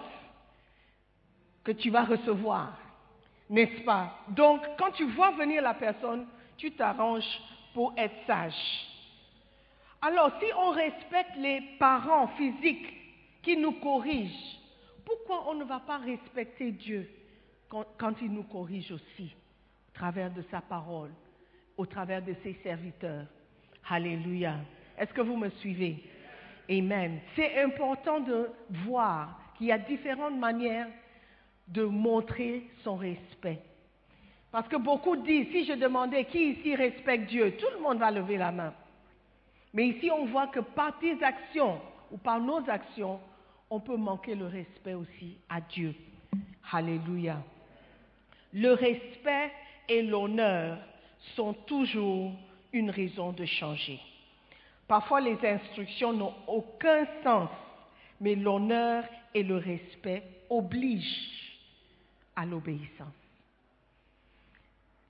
que 1.65 1.73
tu 1.73 1.89
vas 1.89 2.05
recevoir, 2.05 2.79
n'est-ce 3.49 3.83
pas? 3.83 4.19
Donc, 4.29 4.61
quand 4.79 4.91
tu 4.93 5.05
vois 5.13 5.31
venir 5.31 5.63
la 5.63 5.73
personne, 5.73 6.27
tu 6.59 6.71
t'arranges 6.73 7.41
pour 7.73 7.95
être 7.97 8.15
sage. 8.27 8.53
Alors, 10.03 10.33
si 10.39 10.47
on 10.55 10.71
respecte 10.71 11.37
les 11.39 11.63
parents 11.79 12.29
physiques 12.37 12.93
qui 13.43 13.57
nous 13.57 13.73
corrigent, 13.73 14.66
pourquoi 15.07 15.49
on 15.49 15.55
ne 15.55 15.65
va 15.65 15.81
pas 15.81 15.99
respecter 15.99 16.73
Dieu 16.73 17.09
quand, 17.69 18.15
il 18.21 18.31
nous 18.31 18.43
corrige 18.43 18.93
aussi, 18.93 19.35
au 19.89 19.95
travers 19.95 20.31
de 20.31 20.43
sa 20.51 20.61
parole, 20.61 21.11
au 21.77 21.87
travers 21.87 22.23
de 22.23 22.35
ses 22.43 22.55
serviteurs 22.63 23.27
Alléluia. 23.89 24.57
Est-ce 24.99 25.13
que 25.13 25.21
vous 25.21 25.37
me 25.37 25.49
suivez? 25.49 26.03
Amen. 26.69 27.21
C'est 27.37 27.63
important 27.63 28.19
de 28.19 28.51
voir 28.85 29.39
qu'il 29.57 29.69
y 29.69 29.73
a 29.73 29.79
différentes 29.79 30.37
manières 30.37 30.89
de 31.69 31.85
montrer 31.85 32.69
son 32.83 32.97
respect. 32.97 33.61
Parce 34.51 34.67
que 34.67 34.77
beaucoup 34.77 35.17
disent, 35.17 35.49
si 35.53 35.65
je 35.67 35.75
demandais 35.75 36.25
qui 36.25 36.51
ici 36.51 36.75
respecte 36.75 37.29
Dieu, 37.29 37.57
tout 37.57 37.69
le 37.77 37.83
monde 37.83 37.99
va 37.99 38.11
lever 38.11 38.39
la 38.39 38.51
main. 38.51 38.75
Mais 39.73 39.89
ici, 39.89 40.11
on 40.11 40.27
voit 40.27 40.49
que 40.49 40.61
par 40.61 40.99
tes 40.99 41.23
actions 41.23 41.81
ou 42.11 42.17
par 42.17 42.41
nos 42.41 42.69
actions, 42.69 43.21
on 43.71 43.81
peut 43.81 43.97
manquer 43.97 44.35
le 44.35 44.47
respect 44.47 44.95
aussi 44.95 45.39
à 45.49 45.61
Dieu. 45.61 45.95
Alléluia. 46.73 47.43
Le 48.53 48.73
respect 48.73 49.53
et 49.89 50.03
l'honneur 50.03 50.79
sont 51.35 51.53
toujours 51.53 52.33
une 52.73 52.91
raison 52.91 53.33
de 53.33 53.45
changer. 53.45 54.01
Parfois, 54.87 55.21
les 55.21 55.39
instructions 55.45 56.13
n'ont 56.13 56.35
aucun 56.47 57.07
sens, 57.23 57.51
mais 58.21 58.35
l'honneur 58.35 59.05
et 59.35 59.43
le 59.43 59.57
respect 59.57 60.23
obligent 60.49 61.61
à 62.37 62.47
l'obéissance. 62.47 63.13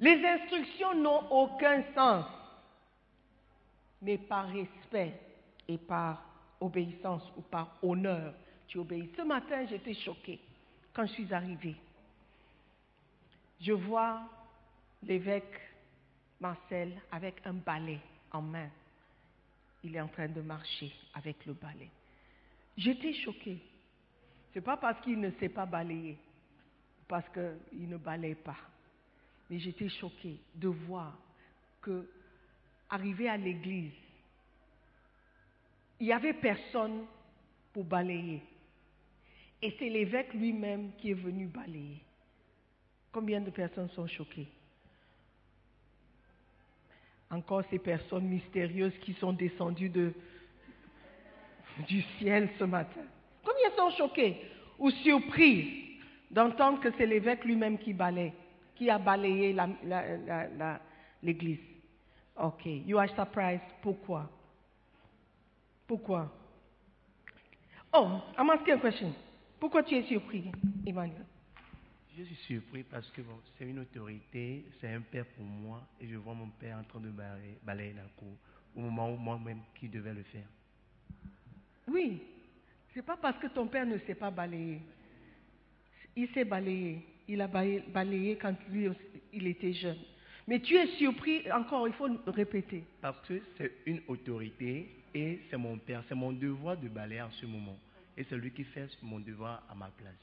Les 0.01 0.25
instructions 0.25 0.95
n'ont 0.95 1.31
aucun 1.31 1.83
sens, 1.95 2.27
mais 4.03 4.19
par 4.19 4.49
respect 4.49 5.19
et 5.69 5.79
par 5.79 6.23
obéissance 6.61 7.23
ou 7.37 7.43
par 7.43 7.77
honneur, 7.83 8.35
tu 8.69 8.79
obéis. 8.79 9.11
Ce 9.17 9.23
matin, 9.23 9.67
j'étais 9.67 9.95
choquée 9.95 10.41
quand 10.93 11.07
je 11.07 11.13
suis 11.13 11.33
arrivée. 11.33 11.77
Je 13.61 13.73
vois 13.73 14.23
l'évêque 15.03 15.61
Marcel 16.41 16.93
avec 17.11 17.37
un 17.45 17.55
balai 17.55 18.01
en 18.33 18.43
main. 18.43 18.69
Il 19.83 19.95
est 19.97 20.01
en 20.01 20.09
train 20.09 20.29
de 20.29 20.41
marcher 20.41 20.93
avec 21.15 21.47
le 21.47 21.53
balai. 21.55 21.89
J'étais 22.77 23.13
choquée. 23.15 23.59
Ce 24.53 24.59
n'est 24.59 24.65
pas 24.65 24.77
parce 24.77 25.01
qu'il 25.03 25.21
ne 25.21 25.31
sait 25.33 25.49
pas 25.49 25.67
balayer, 25.67 26.19
parce 27.09 27.29
qu'il 27.31 27.89
ne 27.89 27.97
balaye 27.97 28.35
pas. 28.35 28.57
Mais 29.49 29.59
j'étais 29.59 29.89
choquée 29.89 30.39
de 30.55 30.69
voir 30.69 31.17
que, 31.81 32.09
arrivé 32.91 33.29
à 33.29 33.37
l'église, 33.37 33.93
il 36.01 36.07
n'y 36.07 36.13
avait 36.13 36.35
personne 36.35 37.07
pour 37.73 37.85
balayer. 37.85 38.43
Et 39.63 39.75
c'est 39.79 39.89
l'évêque 39.89 40.35
lui-même 40.35 40.93
qui 40.99 41.11
est 41.11 41.15
venu 41.15 41.47
balayer. 41.47 42.03
Combien 43.13 43.41
de 43.41 43.51
personnes 43.51 43.89
sont 43.91 44.07
choquées? 44.07 44.49
Encore 47.31 47.65
ces 47.71 47.79
personnes 47.79 48.27
mystérieuses 48.29 48.97
qui 49.01 49.15
sont 49.15 49.33
descendues 49.33 49.89
de, 49.89 50.13
du 51.89 52.03
ciel 52.19 52.51
ce 52.59 52.65
matin. 52.65 53.01
Combien 53.45 53.71
sont 53.77 53.97
choquées 53.97 54.43
ou 54.79 54.91
surprises 54.91 55.99
d'entendre 56.31 56.81
que 56.81 56.89
c'est 56.97 57.07
l'évêque 57.07 57.45
lui-même 57.45 57.79
qui 57.79 57.93
balaye, 57.93 58.33
qui 58.75 58.91
a 58.91 58.99
balayé 58.99 59.57
l'église? 61.23 61.59
Ok, 62.37 62.67
you 62.67 62.99
are 62.99 63.09
surprised. 63.17 63.65
Pourquoi? 63.83 64.31
Pourquoi? 65.87 66.31
Oh, 67.93 68.21
I'm 68.37 68.51
asking 68.51 68.75
a 68.75 68.79
question. 68.79 69.15
Pourquoi 69.59 69.83
tu 69.83 69.95
es 69.95 70.03
surpris, 70.05 70.51
Emmanuel? 70.87 71.25
Je 72.17 72.23
suis 72.25 72.37
surpris 72.37 72.83
parce 72.83 73.11
que 73.11 73.21
bon, 73.21 73.39
c'est 73.59 73.67
une 73.67 73.79
autorité, 73.79 74.65
c'est 74.81 74.93
un 74.93 75.01
père 75.01 75.27
pour 75.27 75.45
moi, 75.45 75.87
et 76.01 76.09
je 76.09 76.17
vois 76.17 76.35
mon 76.35 76.49
père 76.49 76.79
en 76.79 76.85
train 76.85 77.01
de 77.01 77.11
balayer, 77.11 77.59
balayer 77.63 77.93
la 77.93 78.05
cour 78.17 78.37
au 78.75 78.81
moment 78.81 79.13
où 79.13 79.17
moi-même 79.17 79.61
qui 79.75 79.89
devais 79.89 80.15
le 80.15 80.23
faire. 80.25 80.47
Oui, 81.89 82.23
c'est 82.95 83.05
pas 83.05 83.17
parce 83.17 83.39
que 83.39 83.47
ton 83.49 83.67
père 83.67 83.87
ne 83.87 83.99
sait 83.99 84.15
pas 84.15 84.31
balayer. 84.31 84.81
Il 86.15 86.29
sait 86.29 86.45
balayer. 86.45 87.05
Il 87.29 87.41
a 87.41 87.47
balayé, 87.49 87.83
balayé 87.93 88.37
quand 88.37 88.55
lui 88.71 88.89
aussi, 88.89 89.01
il 89.33 89.47
était 89.47 89.73
jeune. 89.73 89.99
Mais 90.47 90.61
tu 90.61 90.75
es 90.77 90.87
surpris, 90.99 91.51
encore, 91.51 91.89
il 91.89 91.95
faut 91.95 92.07
le 92.07 92.19
répéter. 92.27 92.85
Parce 93.01 93.21
que 93.27 93.43
c'est 93.59 93.73
une 93.85 94.01
autorité 94.07 94.89
et 95.13 95.41
c'est 95.51 95.57
mon 95.57 95.77
père, 95.77 96.03
c'est 96.09 96.15
mon 96.15 96.33
devoir 96.33 96.77
de 96.77 96.89
balayer 96.89 97.23
en 97.23 97.31
ce 97.33 97.47
moment. 97.47 97.77
Et 98.17 98.25
c'est 98.25 98.37
lui 98.37 98.51
qui 98.51 98.65
fait 98.65 98.89
mon 99.03 99.21
devoir 99.21 99.63
à 99.69 99.75
ma 99.75 99.89
place. 99.89 100.15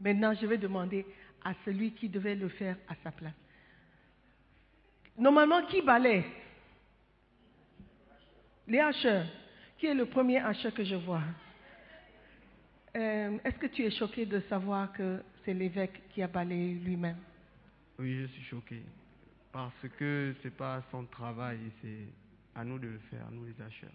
Maintenant, 0.00 0.34
je 0.34 0.46
vais 0.46 0.58
demander 0.58 1.06
à 1.44 1.54
celui 1.64 1.92
qui 1.92 2.08
devait 2.08 2.34
le 2.34 2.48
faire 2.48 2.76
à 2.88 2.94
sa 3.02 3.12
place. 3.12 3.34
Normalement, 5.16 5.64
qui 5.66 5.80
balaye 5.80 6.24
Les 8.66 8.80
hacheurs. 8.80 9.26
Qui 9.78 9.86
est 9.86 9.94
le 9.94 10.06
premier 10.06 10.38
hacheur 10.38 10.72
que 10.74 10.84
je 10.84 10.96
vois? 10.96 11.22
Euh, 12.96 13.38
Est-ce 13.44 13.58
que 13.58 13.66
tu 13.66 13.84
es 13.84 13.90
choqué 13.90 14.24
de 14.26 14.40
savoir 14.48 14.92
que 14.92 15.22
c'est 15.44 15.54
l'évêque 15.54 16.02
qui 16.10 16.22
a 16.22 16.28
balayé 16.28 16.74
lui-même? 16.74 17.18
Oui, 17.98 18.22
je 18.22 18.26
suis 18.26 18.42
choqué. 18.44 18.82
Parce 19.52 19.88
que 19.98 20.34
c'est 20.42 20.56
pas 20.56 20.82
son 20.90 21.04
travail, 21.04 21.58
c'est 21.80 22.08
à 22.54 22.64
nous 22.64 22.78
de 22.78 22.88
le 22.88 22.98
faire, 23.10 23.30
nous 23.30 23.44
les 23.44 23.60
acheteurs, 23.62 23.90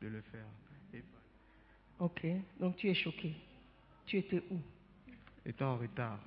de 0.00 0.08
le 0.08 0.20
faire. 0.32 0.46
Ok, 2.00 2.26
donc 2.58 2.76
tu 2.76 2.88
es 2.88 2.94
choqué. 2.94 3.34
Tu 4.06 4.16
étais 4.18 4.42
où? 4.50 4.56
Étant 5.46 5.72
en 5.72 5.76
retard, 5.76 6.18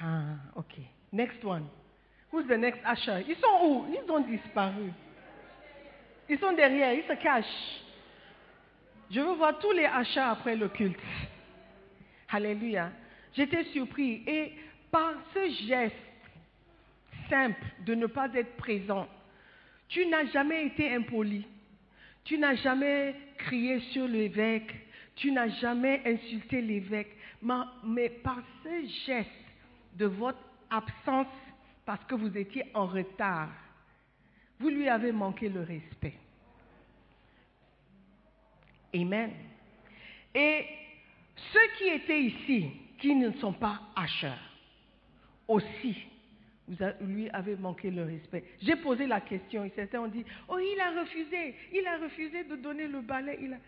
Ah, 0.00 0.36
ok. 0.56 0.74
Next 1.12 1.42
one. 1.44 1.66
Who's 2.32 2.46
the 2.46 2.56
next 2.58 2.80
usher? 2.86 3.24
Ils 3.26 3.36
sont 3.36 3.66
où? 3.66 3.86
Ils 3.92 4.10
ont 4.10 4.20
disparu. 4.20 4.92
Ils 6.28 6.38
sont 6.38 6.52
derrière, 6.52 6.92
ils 6.92 7.02
se 7.02 7.14
cachent. 7.20 7.80
Je 9.10 9.20
veux 9.20 9.34
voir 9.34 9.58
tous 9.58 9.72
les 9.72 9.86
achats 9.86 10.30
après 10.30 10.54
le 10.54 10.68
culte. 10.68 11.00
Alléluia. 12.28 12.92
J'étais 13.34 13.64
surpris 13.64 14.22
et 14.26 14.52
par 14.90 15.14
ce 15.34 15.48
geste 15.66 15.96
simple 17.28 17.64
de 17.86 17.94
ne 17.94 18.06
pas 18.06 18.28
être 18.34 18.56
présent, 18.56 19.08
tu 19.88 20.06
n'as 20.06 20.26
jamais 20.26 20.66
été 20.66 20.94
impoli. 20.94 21.46
Tu 22.24 22.38
n'as 22.38 22.54
jamais 22.56 23.14
crié 23.38 23.80
sur 23.92 24.06
l'évêque. 24.06 24.72
Tu 25.16 25.32
n'as 25.32 25.48
jamais 25.48 26.00
insulté 26.06 26.60
l'évêque. 26.62 27.16
Ma- 27.42 27.72
Mais 27.84 28.08
par 28.08 28.38
ce 28.62 28.86
geste 29.06 29.28
de 29.96 30.06
votre 30.06 30.38
absence, 30.70 31.26
parce 31.84 32.04
que 32.04 32.14
vous 32.14 32.36
étiez 32.36 32.64
en 32.74 32.86
retard, 32.86 33.50
vous 34.58 34.68
lui 34.68 34.88
avez 34.88 35.12
manqué 35.12 35.48
le 35.48 35.60
respect. 35.60 36.14
Amen. 38.94 39.30
Et 40.34 40.64
ceux 41.52 41.68
qui 41.78 41.84
étaient 41.88 42.22
ici, 42.22 42.70
qui 42.98 43.14
ne 43.14 43.30
sont 43.32 43.52
pas 43.52 43.80
hacheurs, 43.96 44.38
aussi, 45.48 45.96
vous 46.68 46.76
lui 47.00 47.28
avez 47.30 47.56
manqué 47.56 47.90
le 47.90 48.04
respect. 48.04 48.44
J'ai 48.62 48.76
posé 48.76 49.06
la 49.06 49.20
question 49.20 49.68
certains 49.74 50.00
ont 50.02 50.08
dit, 50.08 50.24
oh, 50.48 50.58
il 50.58 50.80
a 50.80 51.00
refusé, 51.00 51.54
il 51.72 51.84
a 51.86 51.98
refusé 51.98 52.44
de 52.44 52.56
donner 52.56 52.86
le 52.86 53.00
balai. 53.00 53.38
Il, 53.40 53.52
a- 53.54 53.58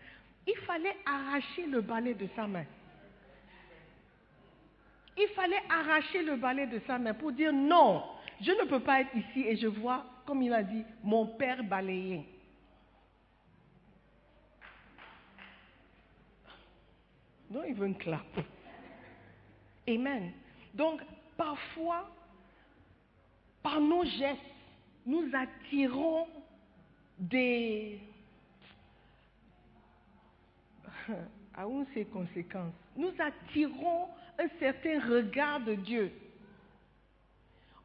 il 0.47 0.55
fallait 0.65 0.97
arracher 1.05 1.65
le 1.67 1.81
balai 1.81 2.13
de 2.13 2.27
sa 2.35 2.47
main. 2.47 2.65
Il 5.17 5.27
fallait 5.29 5.61
arracher 5.69 6.23
le 6.23 6.35
balai 6.35 6.67
de 6.67 6.79
sa 6.87 6.97
main 6.97 7.13
pour 7.13 7.31
dire 7.31 7.53
non, 7.53 8.03
je 8.41 8.51
ne 8.51 8.67
peux 8.67 8.79
pas 8.79 9.01
être 9.01 9.15
ici 9.15 9.45
et 9.47 9.55
je 9.55 9.67
vois, 9.67 10.05
comme 10.25 10.41
il 10.41 10.53
a 10.53 10.63
dit, 10.63 10.83
mon 11.03 11.27
père 11.27 11.63
balayer. 11.63 12.25
Non, 17.49 17.63
il 17.67 17.75
veut 17.75 17.87
une 17.87 17.97
clap. 17.97 18.25
Amen. 19.87 20.31
Donc, 20.73 21.01
parfois, 21.37 22.09
par 23.61 23.79
nos 23.79 24.03
gestes, 24.03 24.41
nous 25.05 25.29
attirons 25.33 26.27
des... 27.19 27.99
Où 31.65 31.85
ces 31.93 32.05
conséquences 32.05 32.73
Nous 32.95 33.11
attirons 33.19 34.07
un 34.39 34.47
certain 34.59 34.99
regard 34.99 35.59
de 35.61 35.75
Dieu. 35.75 36.11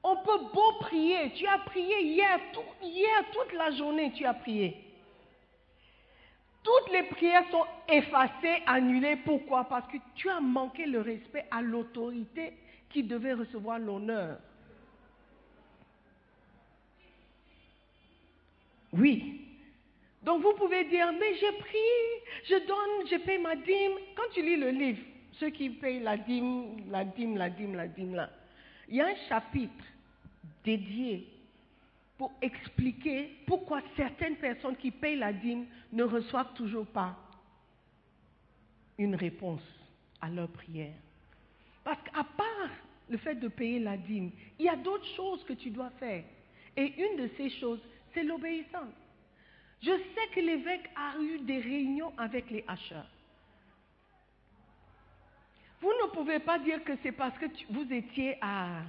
On 0.02 0.16
peut 0.16 0.38
beau 0.54 0.72
prier. 0.80 1.32
Tu 1.34 1.46
as 1.46 1.58
prié 1.58 2.02
hier, 2.02 2.38
hier 2.82 3.24
toute 3.32 3.52
la 3.52 3.70
journée, 3.72 4.12
tu 4.12 4.24
as 4.24 4.34
prié. 4.34 4.76
Toutes 6.62 6.92
les 6.92 7.04
prières 7.04 7.44
sont 7.50 7.64
effacées, 7.88 8.62
annulées. 8.66 9.16
Pourquoi? 9.24 9.64
Parce 9.64 9.90
que 9.90 9.96
tu 10.14 10.28
as 10.28 10.40
manqué 10.40 10.86
le 10.86 11.00
respect 11.00 11.46
à 11.50 11.62
l'autorité 11.62 12.54
qui 12.90 13.02
devait 13.02 13.34
recevoir 13.34 13.78
l'honneur. 13.78 14.38
Oui. 18.92 19.47
Donc 20.28 20.42
vous 20.42 20.52
pouvez 20.52 20.84
dire, 20.84 21.10
mais 21.18 21.36
j'ai 21.36 21.52
pris, 21.52 21.78
je 22.44 22.66
donne, 22.66 23.08
je 23.10 23.16
paye 23.24 23.38
ma 23.38 23.56
dîme. 23.56 23.92
Quand 24.14 24.30
tu 24.34 24.42
lis 24.42 24.56
le 24.56 24.68
livre, 24.68 25.00
ceux 25.40 25.48
qui 25.48 25.70
payent 25.70 26.00
la 26.00 26.18
dîme, 26.18 26.90
la 26.90 27.02
dîme, 27.02 27.38
la 27.38 27.48
dîme, 27.48 27.74
la 27.74 27.88
dîme, 27.88 28.14
là, 28.14 28.28
il 28.90 28.96
y 28.96 29.00
a 29.00 29.06
un 29.06 29.14
chapitre 29.26 29.84
dédié 30.62 31.26
pour 32.18 32.30
expliquer 32.42 33.38
pourquoi 33.46 33.80
certaines 33.96 34.36
personnes 34.36 34.76
qui 34.76 34.90
payent 34.90 35.16
la 35.16 35.32
dîme 35.32 35.64
ne 35.92 36.04
reçoivent 36.04 36.52
toujours 36.52 36.86
pas 36.88 37.16
une 38.98 39.14
réponse 39.14 39.62
à 40.20 40.28
leur 40.28 40.48
prière. 40.48 40.92
Parce 41.82 42.02
qu'à 42.02 42.24
part 42.36 42.70
le 43.08 43.16
fait 43.16 43.36
de 43.36 43.48
payer 43.48 43.78
la 43.78 43.96
dîme, 43.96 44.30
il 44.58 44.66
y 44.66 44.68
a 44.68 44.76
d'autres 44.76 45.08
choses 45.16 45.42
que 45.44 45.54
tu 45.54 45.70
dois 45.70 45.88
faire. 45.98 46.22
Et 46.76 46.92
une 46.98 47.16
de 47.16 47.30
ces 47.38 47.48
choses, 47.48 47.80
c'est 48.12 48.24
l'obéissance. 48.24 48.92
Je 49.82 49.90
sais 49.90 50.34
que 50.34 50.40
l'évêque 50.40 50.90
a 50.96 51.18
eu 51.20 51.38
des 51.40 51.60
réunions 51.60 52.12
avec 52.18 52.50
les 52.50 52.64
hacheurs. 52.66 53.08
Vous 55.80 55.92
ne 56.02 56.10
pouvez 56.10 56.40
pas 56.40 56.58
dire 56.58 56.82
que 56.82 56.92
c'est 57.02 57.12
parce 57.12 57.38
que 57.38 57.46
vous 57.70 57.92
étiez 57.92 58.36
à 58.40 58.82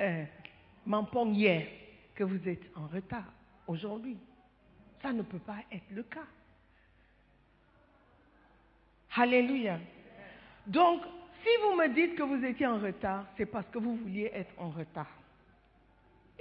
euh, 0.00 0.24
Mampong 0.84 1.34
hier 1.34 1.66
que 2.14 2.24
vous 2.24 2.48
êtes 2.48 2.64
en 2.76 2.86
retard 2.86 3.32
aujourd'hui. 3.66 4.18
Ça 5.00 5.12
ne 5.12 5.22
peut 5.22 5.38
pas 5.38 5.58
être 5.72 5.90
le 5.90 6.02
cas. 6.02 6.26
Alléluia. 9.16 9.78
Donc, 10.66 11.02
si 11.42 11.50
vous 11.62 11.76
me 11.76 11.88
dites 11.88 12.14
que 12.14 12.22
vous 12.22 12.44
étiez 12.44 12.66
en 12.66 12.78
retard, 12.78 13.26
c'est 13.36 13.46
parce 13.46 13.68
que 13.68 13.78
vous 13.78 13.96
vouliez 13.96 14.30
être 14.34 14.52
en 14.58 14.70
retard. 14.70 15.10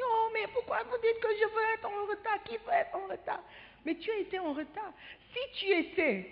Oh, 0.02 0.30
mais 0.34 0.48
pourquoi 0.54 0.84
vous 0.84 0.98
dites 1.02 1.20
que 1.22 1.30
je 1.30 1.46
veux 1.46 1.74
être 1.76 1.86
en 1.86 2.06
retard? 2.10 2.44
Qui 2.44 2.58
veut 2.58 2.74
être 2.74 2.96
en 2.96 3.08
retard? 3.08 3.44
Mais 3.86 3.96
tu 3.96 4.10
étais 4.20 4.40
en 4.40 4.54
retard. 4.54 4.94
Si 5.32 5.60
tu 5.60 5.72
étais 5.72 6.30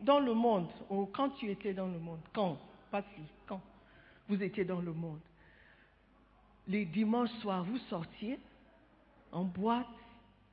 dans 0.00 0.20
le 0.20 0.34
monde, 0.34 0.70
ou 0.88 1.06
quand 1.06 1.30
tu 1.30 1.50
étais 1.50 1.72
dans 1.72 1.86
le 1.86 1.98
monde, 1.98 2.20
quand 2.32 2.58
Pas 2.90 3.02
si, 3.02 3.22
quand 3.46 3.60
Vous 4.28 4.42
étiez 4.42 4.64
dans 4.64 4.80
le 4.80 4.92
monde. 4.92 5.20
Les 6.66 6.84
dimanches 6.84 7.30
soirs, 7.40 7.64
vous 7.64 7.78
sortiez 7.78 8.38
en 9.32 9.44
boîte, 9.44 9.86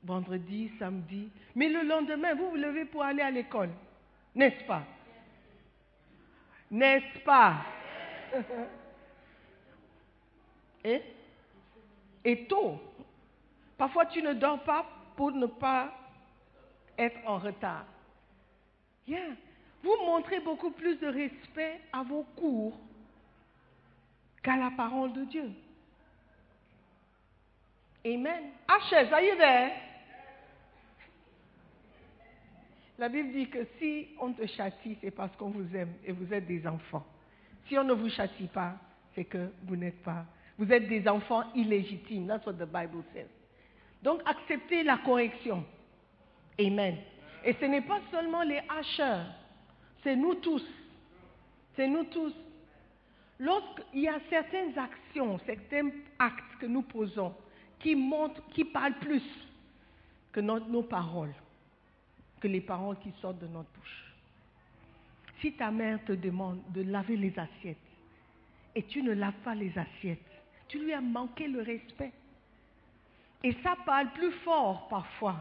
vendredi, 0.03 0.71
samedi. 0.79 1.29
Mais 1.55 1.69
le 1.69 1.83
lendemain, 1.83 2.35
vous 2.35 2.51
vous 2.51 2.55
levez 2.55 2.85
pour 2.85 3.03
aller 3.03 3.21
à 3.21 3.31
l'école. 3.31 3.71
N'est-ce 4.35 4.63
pas? 4.65 4.83
N'est-ce 6.69 7.19
pas? 7.23 7.65
Et 10.83 11.01
Et 12.27 12.43
tôt. 12.43 12.77
Parfois, 13.77 14.05
tu 14.07 14.21
ne 14.21 14.33
dors 14.33 14.61
pas 14.63 14.85
pour 15.15 15.31
ne 15.31 15.45
pas 15.45 15.93
être 16.97 17.17
en 17.25 17.37
retard. 17.37 17.85
Yeah. 19.07 19.29
Vous 19.81 19.95
montrez 20.05 20.41
beaucoup 20.41 20.71
plus 20.71 20.97
de 20.97 21.07
respect 21.07 21.79
à 21.93 22.03
vos 22.03 22.23
cours 22.35 22.77
qu'à 24.43 24.57
la 24.57 24.71
parole 24.71 25.13
de 25.13 25.23
Dieu. 25.23 25.51
Amen. 28.05 28.51
Ashes, 28.67 29.13
are 29.13 29.21
you 29.21 29.37
there? 29.37 29.71
La 32.97 33.07
Bible 33.07 33.31
dit 33.31 33.49
que 33.49 33.65
si 33.79 34.09
on 34.19 34.33
te 34.33 34.45
châtie, 34.47 34.97
c'est 34.99 35.11
parce 35.11 35.33
qu'on 35.37 35.51
vous 35.51 35.73
aime 35.73 35.93
et 36.03 36.11
vous 36.11 36.33
êtes 36.33 36.45
des 36.45 36.67
enfants. 36.67 37.05
Si 37.69 37.77
on 37.77 37.85
ne 37.85 37.93
vous 37.93 38.09
châtie 38.09 38.47
pas, 38.47 38.73
c'est 39.15 39.23
que 39.23 39.49
vous 39.63 39.77
n'êtes 39.77 40.03
pas. 40.03 40.25
Vous 40.57 40.71
êtes 40.71 40.87
des 40.87 41.07
enfants 41.07 41.43
illégitimes. 41.53 42.27
That's 42.27 42.45
what 42.45 42.53
the 42.53 42.65
Bible 42.65 43.03
says. 43.13 43.27
Donc 44.01 44.21
acceptez 44.25 44.83
la 44.83 44.97
correction. 44.97 45.63
Amen. 46.59 46.97
Et 47.43 47.53
ce 47.53 47.65
n'est 47.65 47.81
pas 47.81 47.99
seulement 48.11 48.43
les 48.43 48.61
hacheurs, 48.67 49.25
c'est 50.03 50.15
nous 50.15 50.35
tous. 50.35 50.65
C'est 51.75 51.87
nous 51.87 52.03
tous. 52.05 52.33
Lorsqu'il 53.39 54.01
y 54.01 54.07
a 54.07 54.19
certaines 54.29 54.77
actions, 54.77 55.39
certains 55.45 55.89
actes 56.17 56.57
que 56.59 56.65
nous 56.65 56.81
posons 56.81 57.33
qui 57.79 57.95
montrent, 57.95 58.41
qui 58.49 58.65
parlent 58.65 58.97
plus 58.99 59.23
que 60.31 60.39
nos 60.39 60.83
paroles, 60.83 61.33
que 62.39 62.47
les 62.47 62.61
paroles 62.61 62.97
qui 62.99 63.11
sortent 63.21 63.39
de 63.39 63.47
notre 63.47 63.69
bouche. 63.77 64.13
Si 65.39 65.53
ta 65.53 65.69
mère 65.69 66.03
te 66.05 66.13
demande 66.13 66.59
de 66.73 66.81
laver 66.81 67.15
les 67.15 67.37
assiettes 67.37 67.77
et 68.73 68.83
tu 68.83 69.03
ne 69.03 69.13
laves 69.13 69.39
pas 69.43 69.53
les 69.53 69.71
assiettes, 69.77 70.19
tu 70.67 70.79
lui 70.79 70.93
as 70.93 71.01
manqué 71.01 71.47
le 71.47 71.61
respect. 71.61 72.11
Et 73.43 73.53
ça 73.63 73.75
parle 73.85 74.09
plus 74.11 74.31
fort 74.43 74.87
parfois 74.89 75.35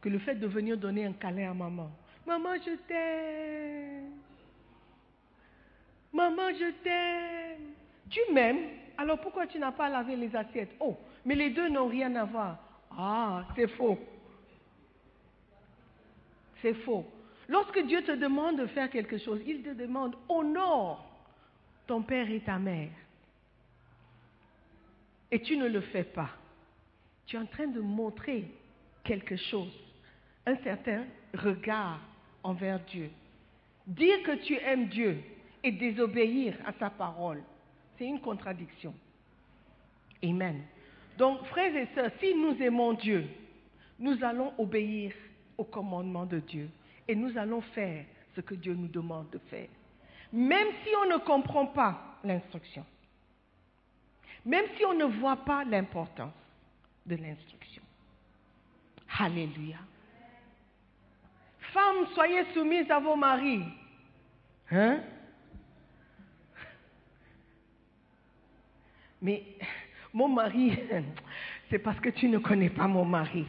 que 0.00 0.08
le 0.08 0.18
fait 0.18 0.34
de 0.34 0.46
venir 0.46 0.76
donner 0.76 1.06
un 1.06 1.12
câlin 1.12 1.50
à 1.50 1.54
maman. 1.54 1.90
Maman, 2.26 2.54
je 2.56 2.74
t'aime. 2.88 4.10
Maman, 6.12 6.50
je 6.58 6.70
t'aime. 6.82 7.72
Tu 8.10 8.20
m'aimes, 8.32 8.68
alors 8.98 9.20
pourquoi 9.20 9.46
tu 9.46 9.58
n'as 9.58 9.72
pas 9.72 9.88
lavé 9.88 10.16
les 10.16 10.34
assiettes? 10.34 10.74
Oh, 10.80 10.96
mais 11.24 11.34
les 11.34 11.50
deux 11.50 11.68
n'ont 11.68 11.88
rien 11.88 12.14
à 12.16 12.24
voir. 12.24 12.58
Ah, 12.90 13.44
c'est 13.54 13.68
faux. 13.68 13.98
C'est 16.62 16.74
faux. 16.74 17.04
Lorsque 17.48 17.78
Dieu 17.86 18.02
te 18.02 18.12
demande 18.12 18.58
de 18.58 18.66
faire 18.66 18.90
quelque 18.90 19.18
chose, 19.18 19.40
il 19.46 19.62
te 19.62 19.70
demande 19.70 20.16
honore 20.28 21.04
ton 21.86 22.02
père 22.02 22.28
et 22.30 22.40
ta 22.40 22.58
mère. 22.58 22.90
Et 25.36 25.40
tu 25.40 25.58
ne 25.58 25.68
le 25.68 25.82
fais 25.82 26.04
pas. 26.04 26.30
Tu 27.26 27.36
es 27.36 27.38
en 27.38 27.44
train 27.44 27.66
de 27.66 27.78
montrer 27.78 28.46
quelque 29.04 29.36
chose, 29.36 29.70
un 30.46 30.56
certain 30.62 31.04
regard 31.34 32.00
envers 32.42 32.80
Dieu. 32.86 33.10
Dire 33.86 34.22
que 34.22 34.36
tu 34.46 34.54
aimes 34.54 34.88
Dieu 34.88 35.22
et 35.62 35.72
désobéir 35.72 36.56
à 36.64 36.72
sa 36.78 36.88
parole, 36.88 37.42
c'est 37.98 38.06
une 38.06 38.18
contradiction. 38.18 38.94
Amen. 40.24 40.62
Donc, 41.18 41.44
frères 41.48 41.76
et 41.76 41.88
sœurs, 41.94 42.12
si 42.18 42.34
nous 42.34 42.56
aimons 42.62 42.94
Dieu, 42.94 43.26
nous 43.98 44.16
allons 44.24 44.54
obéir 44.56 45.12
au 45.58 45.64
commandement 45.64 46.24
de 46.24 46.38
Dieu 46.38 46.70
et 47.06 47.14
nous 47.14 47.36
allons 47.36 47.60
faire 47.60 48.06
ce 48.34 48.40
que 48.40 48.54
Dieu 48.54 48.72
nous 48.72 48.88
demande 48.88 49.28
de 49.28 49.38
faire. 49.50 49.68
Même 50.32 50.68
si 50.82 50.96
on 51.04 51.10
ne 51.10 51.18
comprend 51.18 51.66
pas 51.66 52.20
l'instruction. 52.24 52.86
Même 54.46 54.66
si 54.76 54.84
on 54.84 54.94
ne 54.94 55.04
voit 55.04 55.44
pas 55.44 55.64
l'importance 55.64 56.32
de 57.04 57.16
l'instruction. 57.16 57.82
Alléluia. 59.18 59.78
Femmes, 61.72 62.06
soyez 62.14 62.44
soumises 62.54 62.88
à 62.88 63.00
vos 63.00 63.16
maris. 63.16 63.64
Hein? 64.70 65.00
Mais 69.20 69.42
mon 70.12 70.28
mari, 70.28 70.78
c'est 71.70 71.80
parce 71.80 71.98
que 71.98 72.10
tu 72.10 72.28
ne 72.28 72.38
connais 72.38 72.70
pas 72.70 72.86
mon 72.86 73.04
mari. 73.04 73.44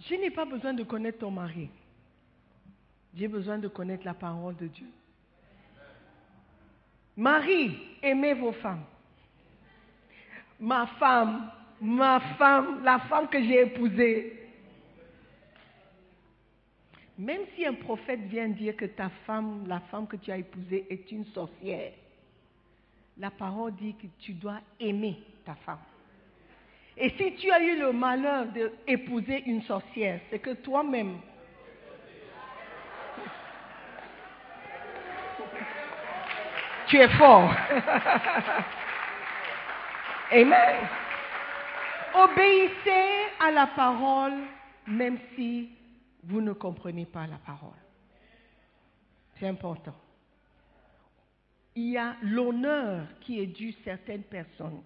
Je 0.00 0.14
n'ai 0.16 0.30
pas 0.30 0.44
besoin 0.44 0.74
de 0.74 0.82
connaître 0.82 1.18
ton 1.18 1.30
mari. 1.30 1.70
J'ai 3.14 3.28
besoin 3.28 3.56
de 3.58 3.68
connaître 3.68 4.04
la 4.04 4.14
parole 4.14 4.56
de 4.56 4.66
Dieu. 4.66 4.88
Marie, 7.18 7.76
aimez 8.00 8.32
vos 8.34 8.52
femmes. 8.52 8.84
Ma 10.60 10.86
femme, 10.86 11.50
ma 11.80 12.20
femme, 12.38 12.84
la 12.84 13.00
femme 13.00 13.26
que 13.28 13.42
j'ai 13.42 13.62
épousée. 13.62 14.34
Même 17.18 17.40
si 17.56 17.66
un 17.66 17.74
prophète 17.74 18.20
vient 18.20 18.46
dire 18.46 18.76
que 18.76 18.84
ta 18.84 19.08
femme, 19.26 19.64
la 19.66 19.80
femme 19.80 20.06
que 20.06 20.14
tu 20.14 20.30
as 20.30 20.36
épousée 20.36 20.86
est 20.88 21.10
une 21.10 21.24
sorcière, 21.26 21.90
la 23.18 23.32
parole 23.32 23.74
dit 23.74 23.96
que 24.00 24.06
tu 24.20 24.32
dois 24.34 24.60
aimer 24.78 25.20
ta 25.44 25.56
femme. 25.56 25.80
Et 26.96 27.10
si 27.10 27.34
tu 27.34 27.50
as 27.50 27.60
eu 27.60 27.80
le 27.80 27.92
malheur 27.92 28.46
d'épouser 28.46 29.42
une 29.46 29.62
sorcière, 29.62 30.20
c'est 30.30 30.38
que 30.38 30.54
toi-même, 30.54 31.18
tu 36.88 36.96
es 36.98 37.08
fort. 37.16 37.50
Amen. 40.32 40.88
Obéissez 42.14 43.26
à 43.40 43.50
la 43.50 43.66
parole, 43.68 44.34
même 44.86 45.18
si 45.34 45.70
vous 46.24 46.40
ne 46.40 46.52
comprenez 46.52 47.06
pas 47.06 47.26
la 47.26 47.38
parole. 47.38 47.76
C'est 49.38 49.48
important. 49.48 49.94
Il 51.74 51.90
y 51.90 51.98
a 51.98 52.16
l'honneur 52.22 53.06
qui 53.20 53.40
est 53.40 53.46
dû 53.46 53.72
certaines 53.84 54.24
personnes. 54.24 54.82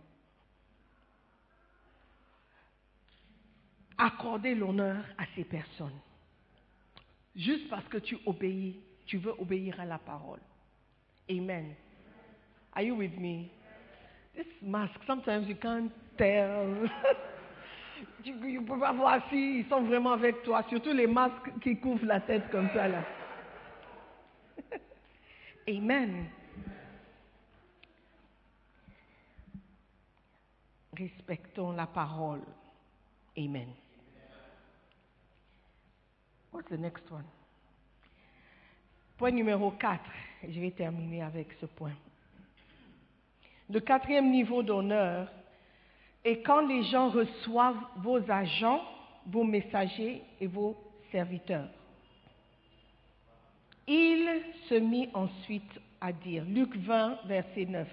Accorder 3.97 4.55
l'honneur 4.55 5.05
à 5.17 5.25
ces 5.35 5.45
personnes. 5.45 5.99
Juste 7.35 7.69
parce 7.71 7.87
que 7.88 7.99
tu 7.99 8.19
obéis, 8.27 8.79
tu 9.07 9.17
veux 9.17 9.35
obéir 9.41 9.81
à 9.81 9.87
la 9.87 9.99
parole. 9.99 10.41
Amen. 11.31 11.75
Are 12.75 12.83
you 12.83 12.95
with 12.95 13.17
me? 13.19 13.51
This 14.37 14.47
mask, 14.63 14.99
sometimes 15.07 15.47
you 15.49 15.57
can't 15.57 15.93
tell. 16.17 16.89
tu 18.25 18.33
ne 18.33 18.61
peux 18.61 18.79
pas 18.79 18.93
voir 18.93 19.21
s'ils 19.29 19.67
sont 19.69 19.83
vraiment 19.83 20.13
avec 20.13 20.43
toi, 20.43 20.65
surtout 20.69 20.93
les 20.93 21.07
masques 21.07 21.51
qui 21.63 21.79
couvrent 21.79 22.07
la 22.07 22.21
tête 22.21 22.51
comme 22.51 22.69
ça 22.75 22.89
là. 22.89 23.05
Amen. 25.69 26.27
Respectons 30.97 31.73
la 31.73 31.87
parole. 31.87 32.43
Amen. 33.37 33.69
What's 36.53 36.69
the 36.69 36.79
next 36.79 37.11
one? 37.11 37.25
Point 39.17 39.33
numéro 39.33 39.71
4. 39.73 40.01
Je 40.49 40.61
vais 40.61 40.71
terminer 40.71 41.23
avec 41.23 41.49
ce 41.61 41.67
point. 41.67 41.95
Le 43.73 43.81
quatrième 43.81 44.31
niveau 44.31 44.63
d'honneur 44.63 45.33
est 46.23 46.43
quand 46.43 46.67
les 46.67 46.83
gens 46.83 47.09
reçoivent 47.09 47.83
vos 47.97 48.19
agents, 48.31 48.83
vos 49.27 49.45
messagers 49.45 50.23
et 50.39 50.47
vos 50.47 50.77
serviteurs. 51.11 51.71
Il 53.87 54.29
se 54.69 54.75
mit 54.75 55.09
ensuite 55.15 55.81
à 56.03 56.13
dire, 56.13 56.45
Luc 56.45 56.77
20, 56.77 57.21
verset 57.25 57.65
9, 57.65 57.89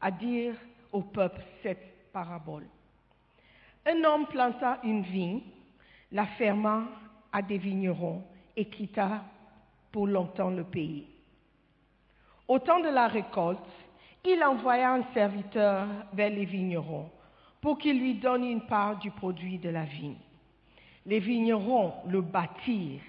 à 0.00 0.10
dire 0.10 0.54
au 0.90 1.02
peuple 1.02 1.42
cette 1.62 2.10
parabole. 2.14 2.64
Un 3.84 4.02
homme 4.04 4.26
planta 4.28 4.80
une 4.84 5.02
vigne, 5.02 5.42
la 6.12 6.24
ferma 6.24 6.88
à 7.30 7.42
des 7.42 7.58
vignerons 7.58 8.24
et 8.56 8.64
quitta 8.64 9.22
pour 9.92 10.06
longtemps 10.06 10.50
le 10.50 10.64
pays. 10.64 11.15
Au 12.48 12.58
temps 12.60 12.80
de 12.80 12.88
la 12.88 13.08
récolte, 13.08 13.58
il 14.24 14.42
envoya 14.44 14.92
un 14.92 15.02
serviteur 15.12 15.86
vers 16.12 16.30
les 16.30 16.44
vignerons 16.44 17.10
pour 17.60 17.78
qu'il 17.78 17.98
lui 17.98 18.14
donne 18.14 18.44
une 18.44 18.66
part 18.66 18.98
du 18.98 19.10
produit 19.10 19.58
de 19.58 19.68
la 19.68 19.84
vigne. 19.84 20.16
Les 21.06 21.18
vignerons 21.18 21.92
le 22.08 22.20
battirent 22.20 23.00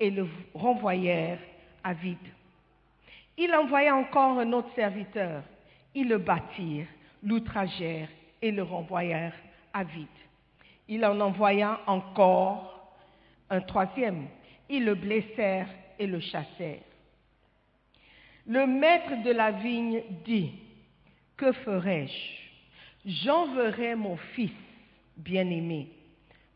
et 0.00 0.10
le 0.10 0.26
renvoyèrent 0.54 1.38
à 1.84 1.92
vide. 1.92 2.18
Il 3.36 3.54
envoya 3.54 3.94
encore 3.94 4.38
un 4.38 4.52
autre 4.52 4.74
serviteur. 4.74 5.42
Ils 5.94 6.08
le 6.08 6.18
battirent, 6.18 6.88
l'outragèrent 7.22 8.08
et 8.42 8.50
le 8.50 8.62
renvoyèrent 8.62 9.36
à 9.72 9.84
vide. 9.84 10.06
Il 10.88 11.04
en 11.04 11.20
envoya 11.20 11.80
encore 11.86 12.92
un 13.48 13.60
troisième. 13.60 14.26
Ils 14.68 14.84
le 14.84 14.94
blessèrent 14.94 15.68
et 15.98 16.06
le 16.06 16.18
chassèrent. 16.18 16.89
Le 18.50 18.66
maître 18.66 19.22
de 19.22 19.30
la 19.30 19.52
vigne 19.52 20.02
dit, 20.24 20.50
que 21.36 21.52
ferai-je? 21.52 23.08
J'enverrai 23.08 23.94
mon 23.94 24.16
fils 24.16 24.50
bien-aimé. 25.16 25.86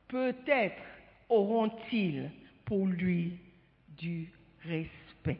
Peut-être 0.09 0.83
auront-ils 1.29 2.33
pour 2.65 2.89
lui 2.89 3.39
du 3.97 4.29
respect. 4.65 5.39